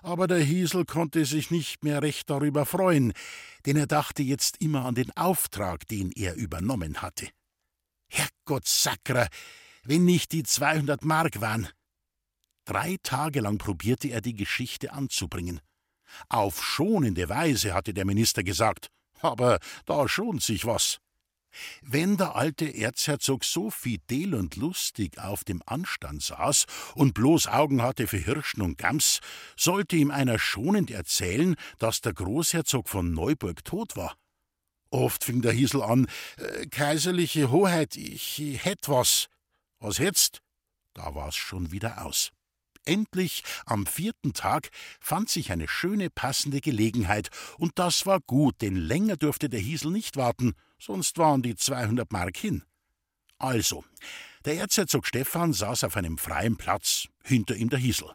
Aber 0.02 0.28
der 0.28 0.40
Hiesel 0.40 0.86
konnte 0.86 1.26
sich 1.26 1.52
nicht 1.52 1.84
mehr 1.84 2.02
recht 2.02 2.30
darüber 2.30 2.66
freuen, 2.66 3.14
denn 3.66 3.76
er 3.76 3.88
dachte 3.88 4.24
jetzt 4.24 4.62
immer 4.62 4.86
an 4.86 4.96
den 4.96 5.12
Auftrag, 5.18 5.88
den 5.88 6.12
er 6.12 6.36
übernommen 6.36 7.02
hatte. 7.02 7.28
Herrgott 8.08 8.68
Sakra, 8.68 9.28
wenn 9.88 10.04
nicht 10.04 10.34
die 10.34 10.44
200 10.44 11.06
Mark 11.06 11.40
waren. 11.40 11.70
Drei 12.66 12.98
Tage 13.02 13.40
lang 13.40 13.58
probierte 13.58 14.10
er 14.10 14.20
die 14.20 14.36
Geschichte 14.36 14.92
anzubringen. 14.92 15.62
Auf 16.28 16.62
schonende 16.64 17.30
Weise, 17.30 17.74
hatte 17.74 17.94
der 17.94 18.06
Minister 18.06 18.44
gesagt, 18.44 18.90
aber 19.22 19.60
da 19.86 20.08
schont 20.08 20.44
sich 20.44 20.66
was. 20.66 21.00
Wenn 21.82 22.18
der 22.18 22.36
alte 22.36 22.66
Erzherzog 22.66 23.46
so 23.46 23.72
fidel 23.72 24.36
und 24.36 24.58
lustig 24.58 25.18
auf 25.18 25.46
dem 25.46 25.64
Anstand 25.66 26.22
saß 26.22 26.66
und 26.96 27.14
bloß 27.14 27.48
Augen 27.48 27.82
hatte 27.82 28.08
für 28.08 28.18
Hirschen 28.18 28.62
und 28.62 28.78
Gams, 28.78 29.22
sollte 29.56 29.96
ihm 29.96 30.12
einer 30.12 30.38
schonend 30.38 30.92
erzählen, 30.92 31.56
dass 31.80 32.02
der 32.02 32.14
Großherzog 32.14 32.90
von 32.90 33.14
Neuburg 33.14 33.64
tot 33.64 33.96
war. 33.96 34.18
Oft 34.90 35.24
fing 35.24 35.42
der 35.42 35.54
Hiesel 35.54 35.82
an, 35.82 36.08
äh, 36.38 36.68
Kaiserliche 36.68 37.50
Hoheit, 37.52 37.96
ich 37.96 38.40
hätt 38.64 38.90
was. 38.90 39.28
Was 39.80 39.98
jetzt? 39.98 40.42
Da 40.94 41.14
war's 41.14 41.36
schon 41.36 41.72
wieder 41.72 42.04
aus. 42.06 42.32
Endlich, 42.86 43.44
am 43.66 43.86
vierten 43.86 44.34
Tag, 44.34 44.70
fand 45.00 45.30
sich 45.30 45.52
eine 45.52 45.68
schöne 45.68 46.10
passende 46.10 46.62
Gelegenheit, 46.62 47.30
und 47.58 47.74
das 47.76 48.06
war 48.06 48.22
gut, 48.22 48.62
denn 48.62 48.76
länger 48.76 49.18
durfte 49.18 49.50
der 49.50 49.60
Hiesel 49.60 49.92
nicht 49.92 50.16
warten, 50.16 50.54
sonst 50.80 51.18
waren 51.18 51.42
die 51.42 51.56
200 51.56 52.12
Mark 52.12 52.38
hin. 52.38 52.64
Also, 53.38 53.84
der 54.46 54.56
Erzherzog 54.56 55.06
Stephan 55.06 55.54
saß 55.54 55.84
auf 55.84 55.98
einem 55.98 56.18
freien 56.18 56.56
Platz, 56.56 57.08
hinter 57.24 57.56
ihm 57.56 57.70
der 57.70 57.80
Hiesel. 57.80 58.14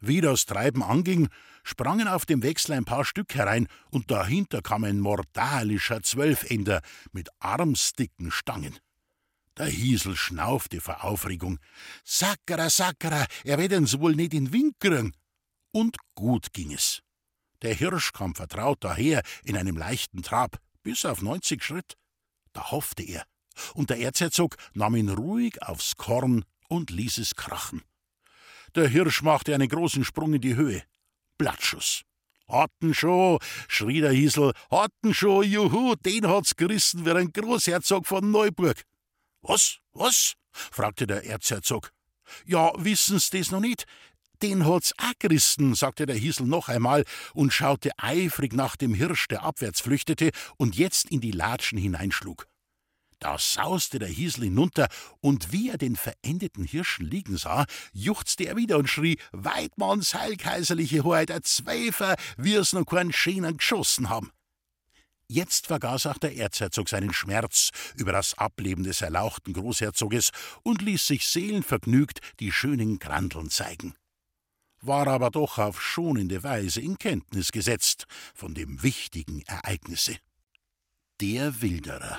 Wie 0.00 0.20
das 0.20 0.46
Treiben 0.46 0.82
anging, 0.82 1.28
sprangen 1.62 2.06
auf 2.06 2.26
dem 2.26 2.42
Wechsel 2.42 2.72
ein 2.72 2.84
paar 2.84 3.04
Stück 3.04 3.34
herein, 3.34 3.66
und 3.90 4.10
dahinter 4.10 4.62
kam 4.62 4.84
ein 4.84 5.00
mortalischer 5.00 6.02
Zwölfender 6.02 6.82
mit 7.12 7.30
armsdicken 7.38 8.30
Stangen. 8.30 8.78
Der 9.60 9.68
Hiesel 9.68 10.16
schnaufte 10.16 10.80
vor 10.80 11.04
Aufregung. 11.04 11.58
Sackera, 12.02 12.70
Sackera, 12.70 13.26
er 13.44 13.58
wird 13.58 13.74
uns 13.74 14.00
wohl 14.00 14.16
nicht 14.16 14.32
in 14.32 14.54
Wind 14.54 14.80
kriegen. 14.80 15.12
Und 15.70 15.98
gut 16.14 16.54
ging 16.54 16.72
es. 16.72 17.02
Der 17.60 17.74
Hirsch 17.74 18.14
kam 18.14 18.34
vertraut 18.34 18.82
daher 18.82 19.22
in 19.44 19.58
einem 19.58 19.76
leichten 19.76 20.22
Trab, 20.22 20.56
bis 20.82 21.04
auf 21.04 21.20
neunzig 21.20 21.62
Schritt. 21.62 21.98
Da 22.54 22.70
hoffte 22.70 23.02
er, 23.02 23.26
und 23.74 23.90
der 23.90 23.98
Erzherzog 23.98 24.56
nahm 24.72 24.96
ihn 24.96 25.10
ruhig 25.10 25.60
aufs 25.60 25.94
Korn 25.98 26.46
und 26.70 26.88
ließ 26.88 27.18
es 27.18 27.34
krachen. 27.34 27.82
Der 28.74 28.88
Hirsch 28.88 29.20
machte 29.20 29.54
einen 29.54 29.68
großen 29.68 30.06
Sprung 30.06 30.32
in 30.32 30.40
die 30.40 30.56
Höhe. 30.56 30.82
Blattschuss. 31.36 32.00
Hatten 32.48 32.94
schon, 32.94 33.38
schrie 33.68 34.00
der 34.00 34.12
Hiesel, 34.12 34.54
hatten 34.70 35.12
schon, 35.12 35.44
juhu, 35.44 35.96
den 35.96 36.26
hat's 36.28 36.56
gerissen 36.56 37.04
wie 37.04 37.10
ein 37.10 37.30
Großherzog 37.30 38.06
von 38.06 38.30
Neuburg. 38.30 38.86
Was, 39.42 39.78
was? 39.92 40.34
fragte 40.52 41.06
der 41.06 41.24
Erzherzog. 41.24 41.92
Ja, 42.46 42.72
wissen's 42.76 43.30
das 43.30 43.50
noch 43.50 43.60
nicht? 43.60 43.86
Den 44.42 44.66
hat's 44.66 44.94
auch 44.98 45.12
gerissen, 45.18 45.74
sagte 45.74 46.06
der 46.06 46.16
Hiesel 46.16 46.46
noch 46.46 46.68
einmal 46.68 47.04
und 47.34 47.52
schaute 47.52 47.90
eifrig 47.98 48.54
nach 48.54 48.76
dem 48.76 48.94
Hirsch, 48.94 49.28
der 49.28 49.42
abwärts 49.42 49.80
flüchtete 49.80 50.30
und 50.56 50.76
jetzt 50.76 51.10
in 51.10 51.20
die 51.20 51.32
Latschen 51.32 51.78
hineinschlug. 51.78 52.46
Da 53.18 53.36
sauste 53.38 53.98
der 53.98 54.08
Hiesel 54.08 54.44
hinunter, 54.44 54.88
und 55.20 55.52
wie 55.52 55.68
er 55.68 55.76
den 55.76 55.94
verendeten 55.94 56.64
Hirschen 56.64 57.04
liegen 57.04 57.36
sah, 57.36 57.66
juchzte 57.92 58.44
er 58.44 58.56
wieder 58.56 58.78
und 58.78 58.88
schrie: 58.88 59.18
Weidmanns 59.32 60.14
heilkaiserliche 60.14 61.04
Hoheit, 61.04 61.30
ein 61.30 61.42
Zweifer, 61.42 62.16
wir's 62.38 62.72
noch 62.72 62.86
keinen 62.86 63.12
Schänen 63.12 63.58
geschossen 63.58 64.08
haben. 64.08 64.32
Jetzt 65.32 65.68
vergaß 65.68 66.06
auch 66.06 66.18
der 66.18 66.34
Erzherzog 66.34 66.88
seinen 66.88 67.12
Schmerz 67.12 67.70
über 67.94 68.10
das 68.10 68.36
Ableben 68.36 68.82
des 68.82 69.00
erlauchten 69.00 69.52
Großherzoges 69.52 70.30
und 70.64 70.82
ließ 70.82 71.06
sich 71.06 71.24
seelenvergnügt 71.28 72.18
die 72.40 72.50
schönen 72.50 72.98
Grandeln 72.98 73.48
zeigen. 73.48 73.94
War 74.80 75.06
aber 75.06 75.30
doch 75.30 75.58
auf 75.58 75.80
schonende 75.80 76.42
Weise 76.42 76.80
in 76.80 76.98
Kenntnis 76.98 77.52
gesetzt 77.52 78.06
von 78.34 78.54
dem 78.54 78.82
wichtigen 78.82 79.42
Ereignisse. 79.42 80.16
Der 81.20 81.62
Wilderer 81.62 82.18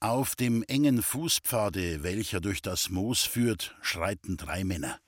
auf 0.00 0.34
dem 0.34 0.64
engen 0.64 1.00
Fußpfade, 1.00 2.02
welcher 2.02 2.40
durch 2.40 2.60
das 2.60 2.88
Moos 2.88 3.22
führt, 3.22 3.76
schreiten 3.82 4.36
drei 4.36 4.64
Männer. 4.64 4.98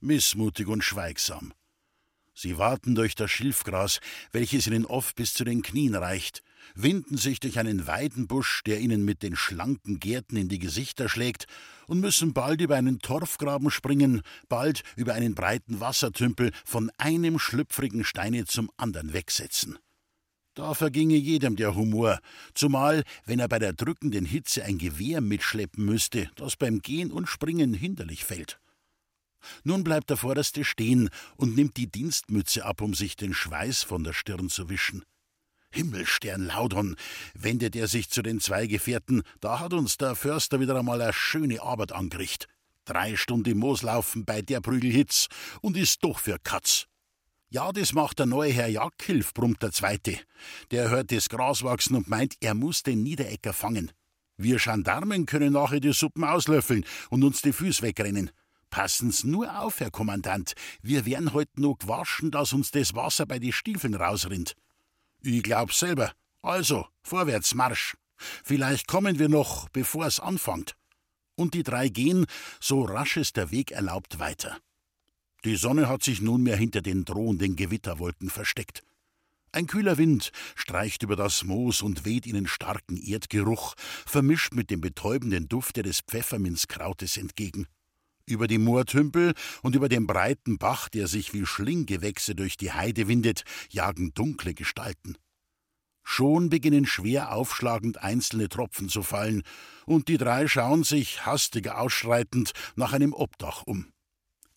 Missmutig 0.00 0.68
und 0.68 0.82
schweigsam. 0.82 1.52
Sie 2.34 2.58
warten 2.58 2.96
durch 2.96 3.14
das 3.14 3.30
Schilfgras, 3.30 4.00
welches 4.32 4.66
ihnen 4.66 4.86
oft 4.86 5.14
bis 5.14 5.34
zu 5.34 5.44
den 5.44 5.62
Knien 5.62 5.94
reicht, 5.94 6.42
winden 6.74 7.16
sich 7.16 7.38
durch 7.38 7.58
einen 7.58 7.86
Weidenbusch, 7.86 8.62
der 8.64 8.80
ihnen 8.80 9.04
mit 9.04 9.22
den 9.22 9.36
schlanken 9.36 10.00
Gärten 10.00 10.36
in 10.36 10.48
die 10.48 10.58
Gesichter 10.58 11.08
schlägt, 11.08 11.46
und 11.86 12.00
müssen 12.00 12.32
bald 12.32 12.60
über 12.60 12.76
einen 12.76 12.98
Torfgraben 12.98 13.70
springen, 13.70 14.22
bald 14.48 14.82
über 14.96 15.14
einen 15.14 15.34
breiten 15.34 15.80
Wassertümpel 15.80 16.50
von 16.64 16.90
einem 16.98 17.38
schlüpfrigen 17.38 18.04
Steine 18.04 18.46
zum 18.46 18.70
anderen 18.76 19.12
wegsetzen. 19.12 19.78
Da 20.54 20.74
verginge 20.74 21.16
jedem 21.16 21.56
der 21.56 21.74
Humor, 21.74 22.20
zumal 22.54 23.02
wenn 23.26 23.40
er 23.40 23.48
bei 23.48 23.58
der 23.58 23.72
drückenden 23.72 24.24
Hitze 24.24 24.64
ein 24.64 24.78
Gewehr 24.78 25.20
mitschleppen 25.20 25.84
müsste, 25.84 26.30
das 26.36 26.56
beim 26.56 26.80
Gehen 26.80 27.10
und 27.10 27.26
Springen 27.26 27.74
hinderlich 27.74 28.24
fällt. 28.24 28.60
Nun 29.62 29.84
bleibt 29.84 30.10
der 30.10 30.16
Vorderste 30.16 30.64
stehen 30.64 31.10
und 31.36 31.56
nimmt 31.56 31.76
die 31.76 31.90
Dienstmütze 31.90 32.64
ab, 32.64 32.80
um 32.80 32.94
sich 32.94 33.16
den 33.16 33.34
Schweiß 33.34 33.82
von 33.82 34.04
der 34.04 34.12
Stirn 34.12 34.48
zu 34.48 34.68
wischen. 34.68 35.04
Himmelstern 35.70 36.46
Laudon, 36.46 36.96
wendet 37.34 37.74
er 37.74 37.88
sich 37.88 38.08
zu 38.08 38.22
den 38.22 38.40
zwei 38.40 38.66
Gefährten, 38.66 39.22
da 39.40 39.58
hat 39.58 39.72
uns 39.72 39.96
der 39.96 40.14
Förster 40.14 40.60
wieder 40.60 40.78
einmal 40.78 41.02
eine 41.02 41.12
schöne 41.12 41.60
Arbeit 41.60 41.92
angerichtet. 41.92 42.48
Drei 42.84 43.16
Stunden 43.16 43.50
im 43.50 43.58
Moos 43.58 43.82
laufen 43.82 44.24
bei 44.24 44.42
der 44.42 44.60
Prügelhitz 44.60 45.28
und 45.62 45.76
ist 45.76 46.04
doch 46.04 46.18
für 46.18 46.38
Katz. 46.38 46.86
Ja, 47.48 47.72
das 47.72 47.92
macht 47.92 48.18
der 48.18 48.26
neue 48.26 48.52
Herr 48.52 48.68
Jagdhilf, 48.68 49.32
brummt 49.32 49.62
der 49.62 49.72
Zweite. 49.72 50.18
Der 50.70 50.90
hört 50.90 51.10
das 51.12 51.28
Gras 51.28 51.62
wachsen 51.62 51.96
und 51.96 52.08
meint, 52.08 52.34
er 52.40 52.54
muss 52.54 52.82
den 52.82 53.02
Niederecker 53.02 53.52
fangen. 53.52 53.90
Wir 54.36 54.58
Gendarmen 54.58 55.26
können 55.26 55.52
nachher 55.52 55.80
die 55.80 55.92
Suppen 55.92 56.24
auslöffeln 56.24 56.84
und 57.10 57.22
uns 57.22 57.42
die 57.42 57.52
Füße 57.52 57.82
wegrennen. 57.82 58.30
Passen's 58.74 59.22
nur 59.22 59.60
auf, 59.60 59.78
Herr 59.78 59.92
Kommandant. 59.92 60.54
Wir 60.82 61.06
werden 61.06 61.32
heute 61.32 61.60
noch 61.60 61.78
gewaschen, 61.78 62.32
dass 62.32 62.52
uns 62.52 62.72
das 62.72 62.92
Wasser 62.92 63.24
bei 63.24 63.38
die 63.38 63.52
Stiefeln 63.52 63.94
rausrinnt. 63.94 64.56
Ich 65.22 65.44
glaub's 65.44 65.78
selber. 65.78 66.10
Also, 66.42 66.88
vorwärts 67.04 67.54
Marsch. 67.54 67.96
Vielleicht 68.16 68.88
kommen 68.88 69.20
wir 69.20 69.28
noch, 69.28 69.68
bevor 69.68 70.06
es 70.06 70.18
anfängt. 70.18 70.74
Und 71.36 71.54
die 71.54 71.62
drei 71.62 71.88
gehen, 71.88 72.26
so 72.58 72.82
rasch 72.82 73.16
es 73.16 73.32
der 73.32 73.52
Weg 73.52 73.70
erlaubt, 73.70 74.18
weiter. 74.18 74.58
Die 75.44 75.54
Sonne 75.54 75.88
hat 75.88 76.02
sich 76.02 76.20
nunmehr 76.20 76.56
hinter 76.56 76.82
den 76.82 77.04
drohenden 77.04 77.54
Gewitterwolken 77.54 78.28
versteckt. 78.28 78.82
Ein 79.52 79.68
kühler 79.68 79.98
Wind 79.98 80.32
streicht 80.56 81.04
über 81.04 81.14
das 81.14 81.44
Moos 81.44 81.80
und 81.80 82.04
weht 82.04 82.26
ihnen 82.26 82.48
starken 82.48 82.96
Erdgeruch, 82.96 83.76
vermischt 84.04 84.52
mit 84.52 84.70
dem 84.70 84.80
betäubenden 84.80 85.48
Dufte 85.48 85.84
des 85.84 86.00
Pfefferminzkrautes 86.00 87.18
entgegen. 87.18 87.68
Über 88.26 88.46
die 88.46 88.58
Moortümpel 88.58 89.34
und 89.62 89.76
über 89.76 89.88
den 89.88 90.06
breiten 90.06 90.56
Bach, 90.56 90.88
der 90.88 91.08
sich 91.08 91.34
wie 91.34 91.44
Schlinggewächse 91.44 92.34
durch 92.34 92.56
die 92.56 92.72
Heide 92.72 93.06
windet, 93.06 93.44
jagen 93.68 94.14
dunkle 94.14 94.54
Gestalten. 94.54 95.18
Schon 96.02 96.48
beginnen 96.48 96.86
schwer 96.86 97.32
aufschlagend 97.32 98.02
einzelne 98.02 98.48
Tropfen 98.48 98.88
zu 98.88 99.02
fallen, 99.02 99.42
und 99.86 100.08
die 100.08 100.18
drei 100.18 100.48
schauen 100.48 100.84
sich, 100.84 101.26
hastig 101.26 101.70
ausschreitend, 101.70 102.52
nach 102.76 102.92
einem 102.92 103.12
Obdach 103.12 103.62
um. 103.64 103.92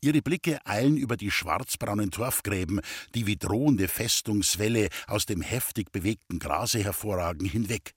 Ihre 0.02 0.22
Blicke 0.22 0.66
eilen 0.66 0.96
über 0.96 1.18
die 1.18 1.32
schwarzbraunen 1.32 2.12
Torfgräben, 2.12 2.82
die 3.16 3.26
wie 3.26 3.38
drohende 3.38 3.88
Festungswälle 3.88 4.90
aus 5.08 5.26
dem 5.26 5.42
heftig 5.42 5.92
bewegten 5.92 6.40
Grase 6.40 6.84
hervorragen, 6.84 7.48
hinweg. 7.48 7.94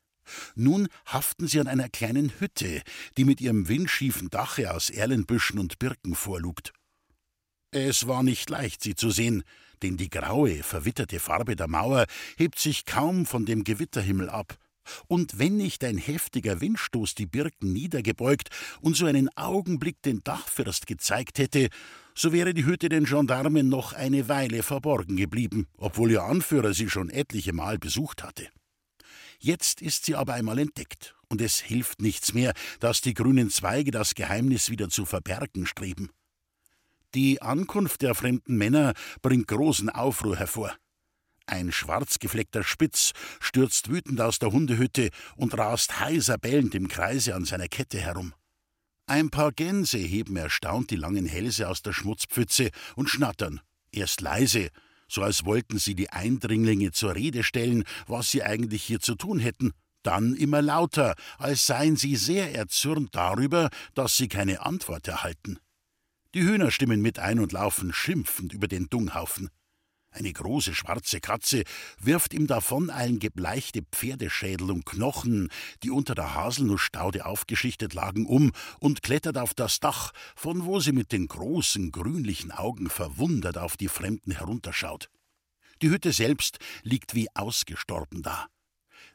Nun 0.55 0.89
haften 1.07 1.49
sie 1.49 1.61
an 1.61 1.67
einer 1.67 1.89
kleinen 1.89 2.33
Hütte, 2.39 2.83
die 3.17 3.25
mit 3.25 3.41
ihrem 3.41 3.69
windschiefen 3.69 4.31
Dache 4.31 4.73
aus 4.73 4.91
Erlenbüschen 4.91 5.59
und 5.59 5.79
Birken 5.79 6.15
vorlugt. 6.15 6.73
Es 7.73 8.07
war 8.07 8.23
nicht 8.23 8.51
leicht, 8.51 8.83
sie 8.83 8.95
zu 8.95 9.11
sehen, 9.11 9.45
denn 9.83 9.97
die 9.97 10.11
graue, 10.11 10.63
verwitterte 10.63 11.21
Farbe 11.21 11.57
der 11.57 11.69
Mauer 11.69 12.07
hebt 12.37 12.59
sich 12.59 12.85
kaum 12.85 13.27
von 13.27 13.47
dem 13.47 13.65
Gewitterhimmel 13.65 14.29
ab 14.29 14.59
und 15.09 15.39
wenn 15.39 15.57
nicht 15.57 15.85
ein 15.85 15.99
heftiger 15.99 16.61
Windstoß 16.61 17.15
die 17.15 17.27
Birken 17.27 17.73
niedergebeugt 17.73 18.49
und 18.81 18.97
so 18.97 19.07
einen 19.07 19.29
Augenblick 19.37 20.03
den 20.03 20.23
Dachfirst 20.25 20.87
gezeigt 20.87 21.39
hätte, 21.39 21.69
so 22.15 22.33
wäre 22.33 22.55
die 22.55 22.65
Hütte 22.65 22.89
den 22.89 23.05
Gendarmen 23.05 23.69
noch 23.69 23.93
eine 23.93 24.29
Weile 24.29 24.63
verborgen 24.63 25.17
geblieben, 25.17 25.67
obwohl 25.77 26.11
ihr 26.11 26.23
Anführer 26.23 26.75
sie 26.75 26.91
schon 26.91 27.09
etliche 27.09 27.53
Mal 27.53 27.79
besucht 27.79 28.23
hatte. 28.23 28.49
Jetzt 29.43 29.81
ist 29.81 30.05
sie 30.05 30.17
aber 30.17 30.35
einmal 30.35 30.59
entdeckt, 30.59 31.15
und 31.29 31.41
es 31.41 31.59
hilft 31.59 32.03
nichts 32.03 32.35
mehr, 32.35 32.53
dass 32.79 33.01
die 33.01 33.15
grünen 33.15 33.49
Zweige 33.51 33.91
das 33.91 34.15
Geheimnis 34.15 34.69
wieder 34.69 34.91
zu 34.91 35.07
verbergen 35.07 35.65
streben. 35.65 36.11
Die 37.15 37.41
Ankunft 37.41 38.03
der 38.03 38.15
fremden 38.15 38.57
Männer 38.57 38.93
bringt 39.23 39.49
großen 39.49 39.89
Aufruhr 39.89 40.37
hervor. 40.37 40.77
Ein 41.47 41.73
schwarzgefleckter 41.73 42.63
Spitz 42.63 43.13
stürzt 43.41 43.89
wütend 43.89 44.21
aus 44.21 44.39
der 44.39 44.53
Hundehütte 44.53 45.11
und 45.37 45.57
rast 45.57 45.99
heiser 45.99 46.37
bellend 46.37 46.75
im 46.75 46.87
Kreise 46.87 47.35
an 47.35 47.47
seiner 47.47 47.67
Kette 47.67 47.99
herum. 47.99 48.35
Ein 49.07 49.31
paar 49.31 49.51
Gänse 49.51 49.99
heben 49.99 50.37
erstaunt 50.37 50.91
die 50.91 50.97
langen 50.97 51.27
Hälse 51.27 51.69
aus 51.69 51.83
der 51.83 51.93
Schmutzpfütze 51.93 52.71
und 52.95 53.09
schnattern, 53.09 53.61
erst 53.91 54.21
leise, 54.21 54.69
so 55.11 55.23
als 55.23 55.45
wollten 55.45 55.79
sie 55.79 55.95
die 55.95 56.11
Eindringlinge 56.11 56.93
zur 56.93 57.15
Rede 57.15 57.43
stellen, 57.43 57.85
was 58.07 58.31
sie 58.31 58.43
eigentlich 58.43 58.83
hier 58.83 59.01
zu 59.01 59.15
tun 59.15 59.39
hätten, 59.39 59.73
dann 60.03 60.35
immer 60.35 60.63
lauter, 60.63 61.15
als 61.39 61.67
seien 61.67 61.97
sie 61.97 62.17
sehr 62.17 62.55
erzürnt 62.55 63.15
darüber, 63.15 63.71
dass 63.95 64.17
sie 64.17 64.29
keine 64.29 64.65
Antwort 64.65 65.09
erhalten. 65.09 65.59
Die 66.35 66.43
Hühner 66.43 66.71
stimmen 66.71 67.03
mit 67.03 67.19
ein 67.19 67.41
und 67.41 67.53
laufen 67.53 67.93
schimpfend 67.93 68.53
über 68.53 68.69
den 68.69 68.89
Dunghaufen. 68.89 69.51
Eine 70.13 70.33
große 70.33 70.75
schwarze 70.75 71.21
Katze 71.21 71.63
wirft 71.99 72.35
ihm 72.35 72.47
davoneilen 72.49 73.21
gebleichte 73.21 73.83
Pferdeschädel 73.93 74.71
und 74.71 74.85
Knochen, 74.85 75.51
die 75.85 75.91
unter 75.91 76.15
der 76.17 76.35
Haselnussstaude 76.35 77.27
aufgeschichtet 77.27 77.95
lagen, 77.95 78.27
um 78.27 78.51
und 78.81 79.03
klettert 79.03 79.39
auf 79.39 79.55
das 79.55 79.79
Dach, 79.79 80.13
von 80.35 80.65
wo 80.65 80.81
sie 80.81 80.93
mit 80.93 81.13
den 81.13 81.29
großen 81.29 81.93
grünlichen 81.93 82.51
Augen 82.51 82.91
verwundert 82.91 83.57
auf 83.57 83.77
die 83.77 83.89
Fremden 83.89 84.33
herunterschaut. 84.33 85.11
Die 85.81 85.91
Hütte 85.91 86.13
selbst 86.13 86.59
liegt 86.83 87.15
wie 87.15 87.29
ausgestorben 87.35 88.23
da. 88.23 88.49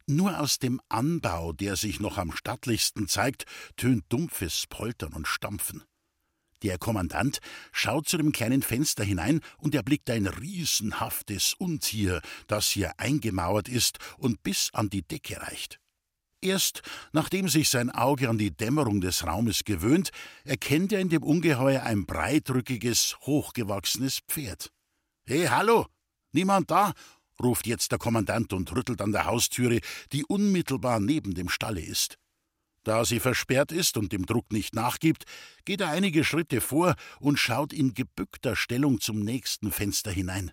Nur 0.07 0.39
aus 0.39 0.59
dem 0.59 0.79
Anbau, 0.87 1.51
der 1.51 1.75
sich 1.75 1.99
noch 1.99 2.17
am 2.17 2.31
stattlichsten 2.31 3.07
zeigt, 3.07 3.45
tönt 3.75 4.05
dumpfes 4.09 4.65
Poltern 4.67 5.13
und 5.13 5.27
Stampfen. 5.27 5.83
Der 6.63 6.77
Kommandant 6.77 7.39
schaut 7.71 8.07
zu 8.07 8.17
dem 8.17 8.31
kleinen 8.31 8.61
Fenster 8.61 9.03
hinein 9.03 9.41
und 9.57 9.75
erblickt 9.75 10.09
ein 10.09 10.27
riesenhaftes 10.27 11.53
Untier, 11.57 12.21
das 12.47 12.67
hier 12.67 12.99
eingemauert 12.99 13.67
ist 13.67 13.99
und 14.17 14.41
bis 14.43 14.69
an 14.73 14.89
die 14.89 15.03
Decke 15.03 15.41
reicht. 15.41 15.79
Erst 16.41 16.83
nachdem 17.11 17.49
sich 17.49 17.69
sein 17.69 17.89
Auge 17.89 18.29
an 18.29 18.37
die 18.37 18.51
Dämmerung 18.51 19.01
des 19.01 19.25
Raumes 19.25 19.63
gewöhnt, 19.63 20.11
erkennt 20.43 20.93
er 20.93 20.99
in 20.99 21.09
dem 21.09 21.23
Ungeheuer 21.23 21.83
ein 21.83 22.05
breitrückiges, 22.05 23.17
hochgewachsenes 23.21 24.19
Pferd. 24.27 24.71
Hey, 25.25 25.47
hallo! 25.47 25.87
Niemand 26.33 26.69
da? 26.69 26.93
ruft 27.41 27.67
jetzt 27.67 27.91
der 27.91 27.99
Kommandant 27.99 28.53
und 28.53 28.73
rüttelt 28.75 29.01
an 29.01 29.11
der 29.11 29.25
Haustüre, 29.25 29.79
die 30.11 30.23
unmittelbar 30.23 30.99
neben 30.99 31.33
dem 31.33 31.49
Stalle 31.49 31.81
ist. 31.81 32.17
Da 32.85 33.03
sie 33.03 33.19
versperrt 33.19 33.71
ist 33.71 33.97
und 33.97 34.11
dem 34.13 34.27
Druck 34.27 34.53
nicht 34.53 34.75
nachgibt, 34.75 35.25
geht 35.65 35.81
er 35.81 35.89
einige 35.89 36.23
Schritte 36.23 36.61
vor 36.61 36.95
und 37.19 37.39
schaut 37.39 37.73
in 37.73 37.95
gebückter 37.95 38.55
Stellung 38.55 39.01
zum 39.01 39.21
nächsten 39.21 39.71
Fenster 39.71 40.11
hinein. 40.11 40.51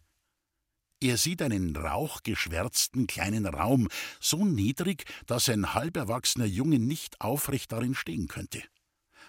Er 0.98 1.18
sieht 1.18 1.42
einen 1.42 1.76
rauchgeschwärzten 1.76 3.06
kleinen 3.06 3.44
Raum, 3.44 3.88
so 4.18 4.46
niedrig, 4.46 5.04
dass 5.26 5.50
ein 5.50 5.74
halberwachsener 5.74 6.46
Junge 6.46 6.78
nicht 6.78 7.20
aufrecht 7.20 7.70
darin 7.70 7.94
stehen 7.94 8.28
könnte. 8.28 8.62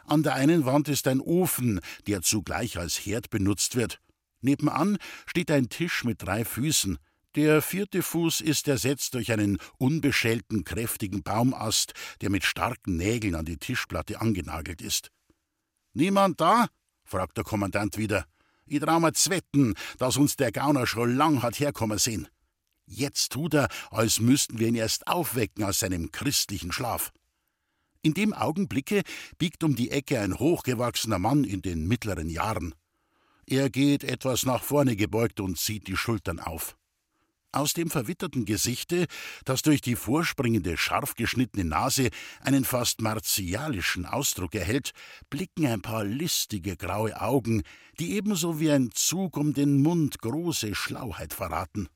An 0.06 0.24
der 0.24 0.36
einen 0.36 0.66
Wand 0.66 0.88
ist 0.88 1.08
ein 1.08 1.20
Ofen, 1.20 1.82
der 2.08 2.22
zugleich 2.22 2.78
als 2.78 3.06
Herd 3.06 3.30
benutzt 3.30 3.76
wird. 3.76 4.00
Nebenan 4.40 4.98
steht 5.26 5.52
ein 5.52 5.68
Tisch 5.68 6.06
mit 6.06 6.22
drei 6.22 6.46
Füßen, 6.46 7.00
der 7.36 7.62
vierte 7.62 8.02
Fuß 8.02 8.42
ist 8.42 8.68
ersetzt 8.68 9.14
durch 9.14 9.32
einen 9.32 9.58
unbeschälten, 9.78 10.64
kräftigen 10.64 11.24
Baumast, 11.24 11.94
der 12.22 12.30
mit 12.30 12.44
starken 12.44 12.98
Nägeln 12.98 13.36
an 13.36 13.46
die 13.46 13.58
Tischplatte 13.58 14.22
angenagelt 14.22 14.82
ist. 14.82 15.10
Niemand 15.94 16.42
da? 16.42 16.68
fragt 17.04 17.38
der 17.38 17.44
Kommandant 17.44 17.98
wieder. 17.98 18.26
Ich 18.66 18.80
trau 18.80 19.00
mir 19.00 19.14
zwetten, 19.14 19.76
dass 19.98 20.18
uns 20.18 20.36
der 20.36 20.52
Gauner 20.52 20.88
schon 20.88 21.16
lang 21.16 21.42
hat 21.42 21.60
herkommen 21.60 21.98
sehen. 21.98 22.28
Jetzt 22.86 23.32
tut 23.32 23.54
er, 23.54 23.68
als 23.92 24.20
müssten 24.20 24.60
wir 24.60 24.68
ihn 24.68 24.76
erst 24.76 25.08
aufwecken 25.08 25.64
aus 25.64 25.80
seinem 25.80 26.12
christlichen 26.12 26.72
Schlaf. 26.72 27.12
In 28.02 28.14
dem 28.14 28.34
Augenblicke 28.34 29.04
biegt 29.38 29.64
um 29.64 29.76
die 29.76 29.92
Ecke 29.92 30.20
ein 30.20 30.38
hochgewachsener 30.38 31.20
Mann 31.20 31.44
in 31.44 31.62
den 31.62 31.88
mittleren 31.88 32.30
Jahren. 32.30 32.76
Er 33.46 33.70
geht 33.70 34.04
etwas 34.04 34.46
nach 34.46 34.64
vorne 34.64 34.96
gebeugt 34.96 35.40
und 35.40 35.58
zieht 35.58 35.88
die 35.88 35.98
Schultern 35.98 36.40
auf. 36.40 36.76
Aus 37.56 37.74
dem 37.74 37.92
verwitterten 37.92 38.46
Gesichte, 38.46 39.06
das 39.46 39.62
durch 39.62 39.80
die 39.80 39.96
vorspringende, 39.96 40.76
scharf 40.76 41.14
geschnittene 41.14 41.64
Nase 41.64 42.10
einen 42.42 42.66
fast 42.66 43.00
martialischen 43.00 44.08
Ausdruck 44.08 44.56
erhält, 44.56 44.92
blicken 45.30 45.68
ein 45.68 45.84
paar 45.84 46.04
listige 46.04 46.76
graue 46.76 47.22
Augen, 47.22 47.62
die 48.00 48.16
ebenso 48.16 48.60
wie 48.60 48.72
ein 48.72 48.90
Zug 48.92 49.38
um 49.38 49.54
den 49.54 49.84
Mund 49.84 50.20
große 50.20 50.74
Schlauheit 50.74 51.32
verraten. 51.32 51.90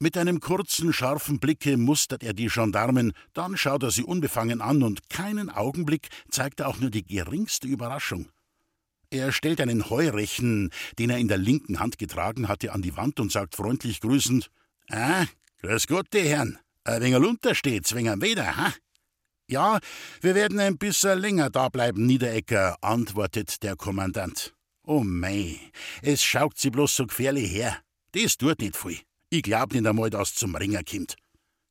Mit 0.00 0.16
einem 0.16 0.40
kurzen, 0.40 0.94
scharfen 0.94 1.38
Blicke 1.38 1.76
mustert 1.76 2.22
er 2.22 2.32
die 2.32 2.48
Gendarmen, 2.48 3.12
dann 3.34 3.58
schaut 3.58 3.82
er 3.82 3.90
sie 3.90 4.04
unbefangen 4.04 4.62
an 4.62 4.82
und 4.82 5.10
keinen 5.10 5.50
Augenblick 5.50 6.08
zeigt 6.30 6.60
er 6.60 6.68
auch 6.68 6.80
nur 6.80 6.90
die 6.90 7.06
geringste 7.06 7.68
Überraschung. 7.68 8.30
Er 9.10 9.32
stellt 9.32 9.60
einen 9.60 9.90
Heurechen, 9.90 10.70
den 10.98 11.10
er 11.10 11.18
in 11.18 11.28
der 11.28 11.38
linken 11.38 11.78
Hand 11.78 11.98
getragen 11.98 12.48
hatte, 12.48 12.72
an 12.72 12.80
die 12.80 12.96
Wand 12.96 13.20
und 13.20 13.30
sagt 13.30 13.54
freundlich 13.54 14.00
grüßend: 14.00 14.50
Ah, 14.90 15.26
grüß 15.62 15.86
Gott, 15.86 16.08
die 16.12 16.20
Herren. 16.20 16.58
Ein 16.84 17.02
wenig 17.02 17.16
untersteht's, 17.16 17.94
wegen 17.94 18.20
wieder, 18.20 18.56
ha? 18.56 18.74
Ja, 19.48 19.78
wir 20.20 20.34
werden 20.34 20.58
ein 20.58 20.78
bisschen 20.78 21.18
länger 21.18 21.50
da 21.50 21.68
bleiben, 21.68 22.06
Niederecker, 22.06 22.76
antwortet 22.82 23.62
der 23.62 23.76
Kommandant. 23.76 24.54
Oh 24.86 25.02
mei, 25.02 25.58
es 26.02 26.22
schaut 26.22 26.58
sie 26.58 26.70
bloß 26.70 26.96
so 26.96 27.06
gefährlich 27.06 27.50
her. 27.52 27.78
Das 28.12 28.36
tut 28.36 28.60
nicht 28.60 28.76
viel. 28.76 29.00
Ich 29.30 29.42
glaub 29.42 29.72
nicht 29.72 29.86
einmal, 29.86 30.10
dass 30.10 30.34
zum 30.34 30.54
Ringer 30.54 30.82
kommt. 30.84 31.16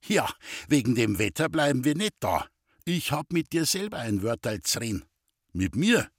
Ja, 0.05 0.29
wegen 0.67 0.95
dem 0.95 1.19
Wetter 1.19 1.49
bleiben 1.49 1.83
wir 1.83 1.95
nicht 1.95 2.15
da. 2.19 2.47
Ich 2.85 3.11
hab 3.11 3.31
mit 3.31 3.53
dir 3.53 3.65
selber 3.65 3.99
ein 3.99 4.21
Wörterl 4.21 4.61
zu 4.61 4.79
reden. 4.79 5.05
Mit 5.53 5.75
mir? 5.75 6.09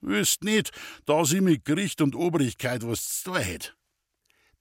Wüsst 0.00 0.44
nicht, 0.44 0.72
dass 1.06 1.32
ich 1.32 1.40
mit 1.40 1.64
Gericht 1.64 2.00
und 2.00 2.14
Obrigkeit 2.14 2.86
was 2.86 3.22
zu 3.22 3.30
tun 3.30 3.40
hätt. 3.40 3.76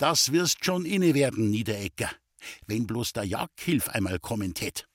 Das 0.02 0.32
wirst 0.32 0.66
schon 0.66 0.84
inne 0.84 1.14
werden, 1.14 1.52
Niederecker, 1.52 2.10
wenn 2.66 2.88
bloß 2.88 3.14
der 3.14 3.24
Jagdhilf 3.24 3.88
einmal 3.88 4.18
kommen 4.18 4.56
tät. 4.56 4.88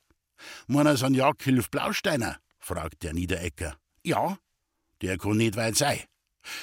Meiner 0.66 1.00
an 1.00 1.14
Jagdhilf 1.14 1.70
Blausteiner? 1.70 2.40
fragt 2.58 3.04
der 3.04 3.14
Niederecker. 3.14 3.78
Ja, 4.02 4.36
der 5.02 5.16
kann 5.16 5.36
nicht 5.36 5.54
weit 5.54 5.76
sein. 5.76 6.00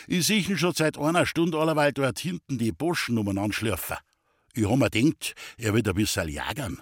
Ich 0.08 0.28
sehe 0.28 0.58
schon 0.58 0.74
seit 0.74 0.98
einer 0.98 1.26
Stunde 1.26 1.58
allerweil 1.58 1.94
dort 1.94 2.20
hinten 2.20 2.58
die 2.58 2.74
Burschen 2.74 3.18
umeinander 3.18 3.54
schlürfen. 3.54 3.96
Ich 4.54 4.70
hab 4.70 4.78
mir 4.78 4.90
denkt, 4.90 5.36
er 5.58 5.74
wird 5.74 5.88
ein 5.88 5.96
bisschen 5.96 6.28
jagern. 6.28 6.82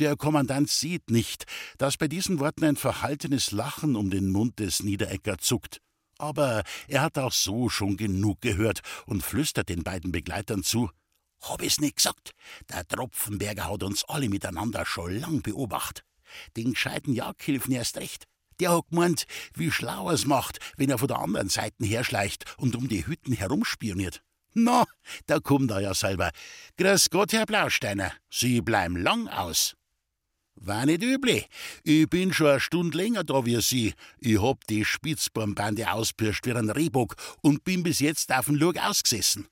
Der 0.00 0.16
Kommandant 0.16 0.68
sieht 0.68 1.08
nicht, 1.08 1.46
dass 1.78 1.96
bei 1.96 2.08
diesen 2.08 2.40
Worten 2.40 2.64
ein 2.64 2.76
verhaltenes 2.76 3.52
Lachen 3.52 3.96
um 3.96 4.10
den 4.10 4.30
Mund 4.30 4.58
des 4.58 4.82
Niederecker 4.82 5.38
zuckt 5.38 5.80
aber 6.18 6.62
er 6.86 7.02
hat 7.02 7.18
auch 7.18 7.32
so 7.32 7.68
schon 7.68 7.96
genug 7.96 8.40
gehört 8.40 8.80
und 9.06 9.22
flüstert 9.22 9.68
den 9.68 9.82
beiden 9.82 10.12
Begleitern 10.12 10.62
zu. 10.62 10.90
Hab 11.40 11.62
ich's 11.62 11.80
nicht 11.80 11.96
gesagt? 11.96 12.32
Der 12.68 12.86
Tropfenberger 12.86 13.70
hat 13.70 13.82
uns 13.82 14.04
alle 14.04 14.28
miteinander 14.28 14.84
schon 14.84 15.18
lang 15.18 15.42
beobachtet. 15.42 16.04
Den 16.56 16.72
gescheiten 16.72 17.14
Jagdhilfen 17.14 17.72
erst 17.72 17.96
recht. 17.96 18.24
Der 18.60 18.76
hat 18.76 18.88
gemeint, 18.90 19.26
wie 19.54 19.70
schlau 19.70 20.10
er's 20.10 20.26
macht, 20.26 20.58
wenn 20.76 20.90
er 20.90 20.98
von 20.98 21.08
der 21.08 21.20
anderen 21.20 21.48
Seite 21.48 21.84
herschleicht 21.84 22.44
und 22.58 22.74
um 22.74 22.88
die 22.88 23.06
Hütten 23.06 23.32
herumspioniert. 23.32 24.22
Na, 24.54 24.84
da 25.26 25.38
kommt 25.38 25.70
er 25.70 25.80
ja 25.80 25.94
selber. 25.94 26.30
Grüß 26.76 27.10
Gott, 27.10 27.32
Herr 27.32 27.46
Blausteiner. 27.46 28.12
Sie 28.30 28.60
bleiben 28.60 28.96
lang 28.96 29.28
aus. 29.28 29.77
War 30.60 30.86
nicht 30.86 31.02
üblich. 31.02 31.48
Ich 31.84 32.08
bin 32.08 32.32
schon 32.32 32.48
eine 32.48 32.60
Stunde 32.60 32.98
länger 32.98 33.22
da 33.22 33.46
wie 33.46 33.60
Sie. 33.60 33.94
Ich 34.18 34.42
hab 34.42 34.66
die 34.66 34.84
Spitzbornbande 34.84 35.90
auspirscht 35.90 36.46
wie 36.46 36.52
ein 36.52 36.70
Rehbock 36.70 37.14
und 37.42 37.64
bin 37.64 37.82
bis 37.84 38.00
jetzt 38.00 38.32
auf 38.32 38.46
den 38.46 38.56
Lug 38.56 38.76
ausgesessen. 38.76 39.46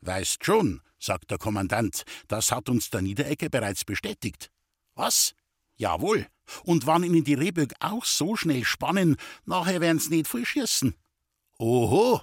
Weißt 0.00 0.44
schon, 0.44 0.80
sagt 0.98 1.30
der 1.30 1.38
Kommandant, 1.38 2.04
das 2.26 2.50
hat 2.50 2.68
uns 2.68 2.90
der 2.90 3.02
Niederecke 3.02 3.48
bereits 3.48 3.84
bestätigt. 3.84 4.50
Was? 4.94 5.34
Jawohl. 5.76 6.26
Und 6.64 6.86
wann 6.86 7.04
Ihnen 7.04 7.22
die 7.22 7.34
Rehböck 7.34 7.74
auch 7.78 8.04
so 8.04 8.34
schnell 8.34 8.64
spannen, 8.64 9.16
nachher 9.44 9.80
werden's 9.80 10.10
nicht 10.10 10.26
viel 10.26 10.44
schießen. 10.44 10.94
Oho, 11.58 12.22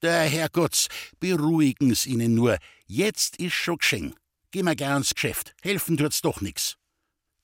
der 0.00 0.22
Herrgotts, 0.22 0.88
beruhigen's 1.18 2.06
Ihnen 2.06 2.34
nur. 2.34 2.58
Jetzt 2.86 3.36
ist 3.38 3.54
schon 3.54 3.78
geschehen. 3.78 4.14
Gehen 4.52 4.66
wir 4.66 4.76
gern 4.76 4.98
ins 4.98 5.14
Geschäft. 5.14 5.54
Helfen 5.62 5.96
tut's 5.96 6.20
doch 6.20 6.40
nix. 6.40 6.76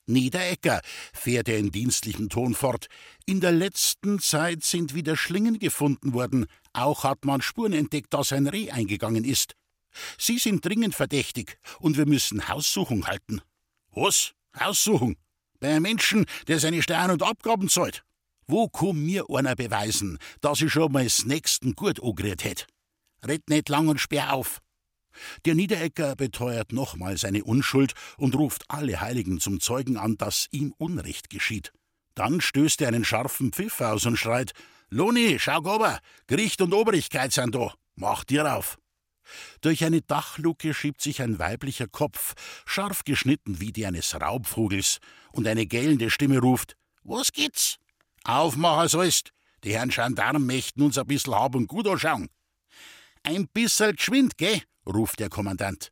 Niederecker, 0.07 0.81
fährt 1.13 1.47
er 1.47 1.57
in 1.57 1.71
dienstlichem 1.71 2.29
Ton 2.29 2.53
fort, 2.53 2.87
in 3.25 3.39
der 3.39 3.51
letzten 3.51 4.19
Zeit 4.19 4.63
sind 4.63 4.93
wieder 4.93 5.15
Schlingen 5.15 5.59
gefunden 5.59 6.13
worden, 6.13 6.47
auch 6.73 7.03
hat 7.03 7.25
man 7.25 7.41
Spuren 7.41 7.73
entdeckt, 7.73 8.13
dass 8.13 8.33
ein 8.33 8.47
Reh 8.47 8.71
eingegangen 8.71 9.23
ist. 9.23 9.55
Sie 10.17 10.37
sind 10.37 10.65
dringend 10.65 10.95
verdächtig, 10.95 11.57
und 11.79 11.97
wir 11.97 12.05
müssen 12.05 12.47
Haussuchung 12.47 13.07
halten. 13.07 13.41
Was? 13.91 14.33
Haussuchung? 14.59 15.17
Bei 15.59 15.69
einem 15.69 15.83
Menschen, 15.83 16.25
der 16.47 16.59
seine 16.59 16.81
Steuern 16.81 17.11
und 17.11 17.23
Abgaben 17.23 17.69
zahlt? 17.69 18.03
Wo 18.47 18.67
kann 18.67 19.05
mir 19.05 19.25
einer 19.29 19.55
beweisen, 19.55 20.17
dass 20.41 20.61
ich 20.61 20.71
schon 20.71 20.91
mal 20.91 21.03
das 21.03 21.25
nächsten 21.25 21.75
gut 21.75 22.01
angerührt 22.01 22.43
hätt? 22.43 22.67
Red 23.25 23.49
nicht 23.49 23.69
lang 23.69 23.87
und 23.87 24.01
sperr 24.01 24.33
auf. 24.33 24.59
Der 25.45 25.55
Niederecker 25.55 26.15
beteuert 26.15 26.71
nochmal 26.71 27.17
seine 27.17 27.43
Unschuld 27.43 27.93
und 28.17 28.35
ruft 28.35 28.65
alle 28.69 29.01
Heiligen 29.01 29.39
zum 29.39 29.59
Zeugen 29.59 29.97
an, 29.97 30.17
dass 30.17 30.47
ihm 30.51 30.73
Unrecht 30.77 31.29
geschieht. 31.29 31.71
Dann 32.15 32.41
stößt 32.41 32.81
er 32.81 32.89
einen 32.89 33.05
scharfen 33.05 33.51
Pfiff 33.51 33.81
aus 33.81 34.05
und 34.05 34.17
schreit: 34.17 34.51
Loni, 34.89 35.37
schau 35.39 35.59
ober, 35.59 35.99
Gericht 36.27 36.61
und 36.61 36.73
Obrigkeit 36.73 37.31
sind 37.31 37.55
da, 37.55 37.73
mach 37.95 38.23
dir 38.23 38.55
auf! 38.55 38.77
Durch 39.61 39.85
eine 39.85 40.01
Dachluke 40.01 40.73
schiebt 40.73 41.01
sich 41.01 41.21
ein 41.21 41.39
weiblicher 41.39 41.87
Kopf, 41.87 42.33
scharf 42.65 43.03
geschnitten 43.05 43.61
wie 43.61 43.71
die 43.71 43.85
eines 43.85 44.19
Raubvogels, 44.19 44.99
und 45.31 45.47
eine 45.47 45.65
gellende 45.65 46.09
Stimme 46.09 46.39
ruft: 46.39 46.75
Was 47.03 47.31
gibt's? 47.31 47.77
Aufmacher 48.23 48.89
sollst! 48.89 49.31
Die 49.63 49.73
Herren 49.73 49.89
Gendarmen 49.89 50.45
möchten 50.45 50.81
uns 50.81 50.97
ein 50.97 51.05
bissl 51.05 51.35
Hab 51.35 51.55
und 51.55 51.67
Gut 51.67 51.87
anschauen. 51.87 52.29
Ein 53.23 53.47
bissl 53.47 53.93
geschwind, 53.93 54.37
geh, 54.37 54.63
ruft 54.91 55.19
der 55.19 55.29
Kommandant. 55.29 55.91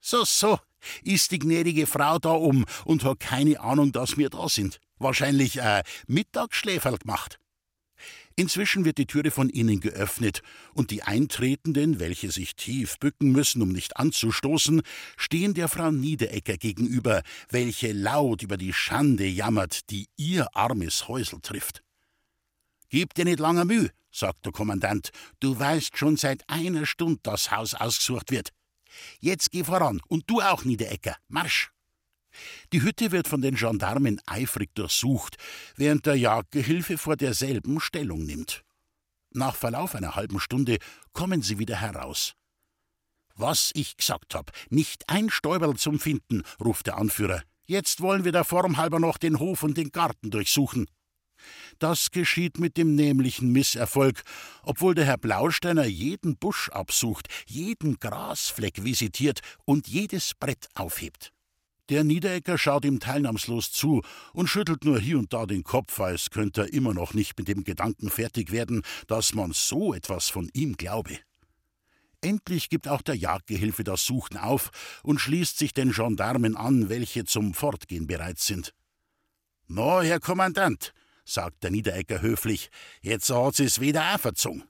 So, 0.00 0.24
so, 0.24 0.58
ist 1.02 1.30
die 1.30 1.38
gnädige 1.38 1.86
Frau 1.86 2.18
da 2.18 2.30
um 2.30 2.66
und 2.84 3.04
hat 3.04 3.20
keine 3.20 3.60
Ahnung, 3.60 3.92
dass 3.92 4.16
wir 4.16 4.28
da 4.28 4.48
sind. 4.48 4.78
Wahrscheinlich 4.98 5.58
äh, 5.58 5.82
Mittagsschläferl 6.06 6.98
gemacht. 6.98 7.38
Inzwischen 8.36 8.84
wird 8.84 8.98
die 8.98 9.06
Türe 9.06 9.30
von 9.30 9.48
innen 9.48 9.78
geöffnet, 9.78 10.42
und 10.72 10.90
die 10.90 11.04
Eintretenden, 11.04 12.00
welche 12.00 12.32
sich 12.32 12.56
tief 12.56 12.98
bücken 12.98 13.30
müssen, 13.30 13.62
um 13.62 13.68
nicht 13.68 13.96
anzustoßen, 13.96 14.82
stehen 15.16 15.54
der 15.54 15.68
Frau 15.68 15.92
Niederecker 15.92 16.56
gegenüber, 16.56 17.22
welche 17.48 17.92
laut 17.92 18.42
über 18.42 18.56
die 18.56 18.72
Schande 18.72 19.26
jammert, 19.26 19.88
die 19.90 20.08
ihr 20.16 20.48
armes 20.56 21.06
Häusel 21.06 21.40
trifft. 21.42 21.83
Gib 22.94 23.12
dir 23.14 23.24
nicht 23.24 23.40
lange 23.40 23.64
Mühe, 23.64 23.90
sagt 24.12 24.46
der 24.46 24.52
Kommandant. 24.52 25.10
Du 25.40 25.58
weißt 25.58 25.98
schon 25.98 26.16
seit 26.16 26.48
einer 26.48 26.86
Stunde, 26.86 27.18
dass 27.24 27.50
Haus 27.50 27.74
ausgesucht 27.74 28.30
wird. 28.30 28.50
Jetzt 29.18 29.50
geh 29.50 29.64
voran 29.64 30.00
und 30.06 30.30
du 30.30 30.40
auch, 30.40 30.64
Niederecker. 30.64 31.16
Marsch! 31.26 31.72
Die 32.72 32.82
Hütte 32.82 33.10
wird 33.10 33.26
von 33.26 33.42
den 33.42 33.56
Gendarmen 33.56 34.20
eifrig 34.26 34.72
durchsucht, 34.76 35.38
während 35.74 36.06
der 36.06 36.14
Jagdgehilfe 36.14 36.96
vor 36.96 37.16
derselben 37.16 37.80
Stellung 37.80 38.24
nimmt. 38.26 38.62
Nach 39.32 39.56
Verlauf 39.56 39.96
einer 39.96 40.14
halben 40.14 40.38
Stunde 40.38 40.78
kommen 41.12 41.42
sie 41.42 41.58
wieder 41.58 41.80
heraus. 41.80 42.34
Was 43.34 43.72
ich 43.74 43.96
gesagt 43.96 44.36
hab, 44.36 44.52
nicht 44.70 45.08
ein 45.08 45.30
Stäuberl 45.30 45.74
zum 45.74 45.98
Finden, 45.98 46.44
ruft 46.64 46.86
der 46.86 46.98
Anführer. 46.98 47.42
Jetzt 47.66 48.02
wollen 48.02 48.22
wir 48.22 48.30
der 48.30 48.44
Form 48.44 48.76
halber 48.76 49.00
noch 49.00 49.18
den 49.18 49.40
Hof 49.40 49.64
und 49.64 49.76
den 49.76 49.90
Garten 49.90 50.30
durchsuchen. 50.30 50.86
Das 51.78 52.10
geschieht 52.10 52.58
mit 52.58 52.76
dem 52.76 52.94
nämlichen 52.94 53.50
Misserfolg, 53.50 54.22
obwohl 54.62 54.94
der 54.94 55.04
Herr 55.04 55.18
Blausteiner 55.18 55.84
jeden 55.84 56.36
Busch 56.36 56.68
absucht, 56.70 57.28
jeden 57.46 57.98
Grasfleck 57.98 58.84
visitiert 58.84 59.40
und 59.64 59.88
jedes 59.88 60.32
Brett 60.34 60.68
aufhebt. 60.74 61.32
Der 61.90 62.02
Niederecker 62.02 62.56
schaut 62.56 62.86
ihm 62.86 62.98
teilnahmslos 62.98 63.70
zu 63.70 64.00
und 64.32 64.48
schüttelt 64.48 64.84
nur 64.84 64.98
hier 64.98 65.18
und 65.18 65.34
da 65.34 65.44
den 65.44 65.64
Kopf, 65.64 66.00
als 66.00 66.30
könnte 66.30 66.62
er 66.62 66.72
immer 66.72 66.94
noch 66.94 67.12
nicht 67.12 67.38
mit 67.38 67.46
dem 67.46 67.62
Gedanken 67.62 68.08
fertig 68.08 68.52
werden, 68.52 68.82
dass 69.06 69.34
man 69.34 69.52
so 69.52 69.92
etwas 69.92 70.30
von 70.30 70.48
ihm 70.54 70.78
glaube. 70.78 71.18
Endlich 72.22 72.70
gibt 72.70 72.88
auch 72.88 73.02
der 73.02 73.16
Jagdgehilfe 73.16 73.84
das 73.84 74.06
Suchen 74.06 74.38
auf 74.38 74.70
und 75.02 75.20
schließt 75.20 75.58
sich 75.58 75.74
den 75.74 75.92
Gendarmen 75.92 76.56
an, 76.56 76.88
welche 76.88 77.24
zum 77.24 77.52
Fortgehen 77.52 78.06
bereit 78.06 78.38
sind. 78.38 78.72
Na, 79.66 80.00
Herr 80.00 80.20
Kommandant, 80.20 80.94
sagt 81.24 81.62
der 81.62 81.70
Niederecker 81.70 82.20
höflich, 82.20 82.70
jetzt 83.00 83.30
hat 83.30 83.56
sie's 83.56 83.80
wieder 83.80 84.14
aufgezogen. 84.14 84.64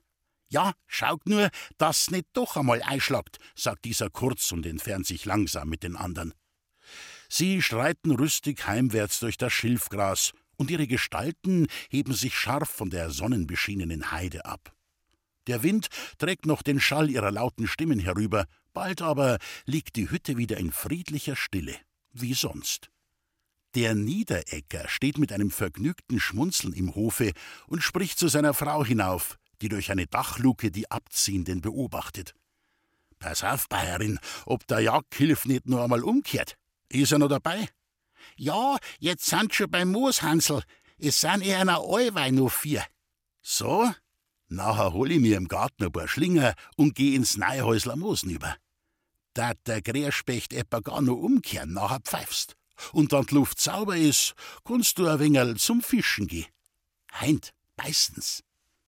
Ja, 0.47 0.73
schaut 0.87 1.25
nur, 1.25 1.49
dass 1.77 2.11
nicht 2.11 2.27
doch 2.33 2.55
einmal 2.55 2.81
einschlagt, 2.81 3.39
sagt 3.55 3.85
dieser 3.85 4.09
kurz 4.09 4.51
und 4.51 4.65
entfernt 4.65 5.07
sich 5.07 5.25
langsam 5.25 5.69
mit 5.69 5.83
den 5.83 5.95
anderen. 5.95 6.33
Sie 7.29 7.61
streiten 7.61 8.11
rüstig 8.11 8.67
heimwärts 8.67 9.19
durch 9.19 9.37
das 9.37 9.53
Schilfgras, 9.53 10.31
und 10.57 10.71
ihre 10.71 10.87
Gestalten 10.87 11.67
heben 11.89 12.13
sich 12.13 12.35
scharf 12.35 12.69
von 12.69 12.89
der 12.89 13.09
sonnenbeschienenen 13.09 14.11
Heide 14.11 14.45
ab. 14.45 14.73
Der 15.47 15.63
Wind 15.63 15.89
trägt 16.17 16.45
noch 16.45 16.61
den 16.61 16.79
Schall 16.79 17.09
ihrer 17.09 17.31
lauten 17.31 17.67
Stimmen 17.67 17.99
herüber, 17.99 18.45
bald 18.73 19.01
aber 19.01 19.37
liegt 19.65 19.95
die 19.95 20.09
Hütte 20.09 20.37
wieder 20.37 20.57
in 20.57 20.71
friedlicher 20.71 21.35
Stille, 21.35 21.75
wie 22.13 22.33
sonst. 22.33 22.89
Der 23.75 23.93
Niederecker 23.93 24.87
steht 24.87 25.17
mit 25.17 25.33
einem 25.33 25.51
vergnügten 25.51 26.21
Schmunzeln 26.21 26.71
im 26.71 26.95
Hofe 26.95 27.33
und 27.67 27.83
spricht 27.83 28.17
zu 28.17 28.29
seiner 28.29 28.53
Frau 28.53 28.85
hinauf, 28.85 29.37
die 29.61 29.67
durch 29.67 29.91
eine 29.91 30.07
Dachluke 30.07 30.71
die 30.71 30.89
Abziehenden 30.89 31.59
beobachtet. 31.59 32.33
Pass 33.19 33.43
auf, 33.43 33.67
Bayerin, 33.67 34.17
ob 34.45 34.65
der 34.67 34.79
Jagdhilf 34.79 35.43
nicht 35.45 35.67
nur 35.67 35.83
einmal 35.83 36.03
umkehrt. 36.03 36.55
Ist 36.87 37.11
er 37.11 37.19
noch 37.19 37.27
dabei? 37.27 37.67
Ja, 38.37 38.77
jetzt 38.99 39.25
sind 39.25 39.53
schon 39.53 39.69
beim 39.69 39.91
Mooshansel. 39.91 40.63
Es 40.97 41.19
sind 41.19 41.41
eher 41.41 41.59
einer 41.59 41.81
Allweil 41.81 42.31
noch 42.31 42.51
vier. 42.51 42.85
So? 43.41 43.91
Nachher 44.47 44.93
hol 44.93 45.11
ich 45.11 45.19
mir 45.19 45.35
im 45.35 45.49
Garten 45.49 45.83
ein 45.83 45.91
paar 45.91 46.07
Schlinger 46.07 46.53
und 46.77 46.95
geh 46.95 47.13
ins 47.13 47.35
Neihäusler 47.35 47.97
Moosen 47.97 48.29
über. 48.29 48.55
Da 49.33 49.51
der 49.65 49.81
Grierspecht 49.81 50.53
etwa 50.53 50.79
gar 50.79 51.01
noch 51.01 51.17
umkehren, 51.17 51.73
nachher 51.73 51.99
pfeifst 51.99 52.55
und 52.93 53.13
dann 53.13 53.25
die 53.25 53.35
Luft 53.35 53.59
sauber 53.59 53.97
ist, 53.97 54.35
kannst 54.63 54.97
du 54.97 55.07
ein 55.07 55.19
wenig 55.19 55.57
zum 55.61 55.81
Fischen 55.81 56.27
gehen. 56.27 56.47
Heint, 57.13 57.53
meistens. 57.77 58.44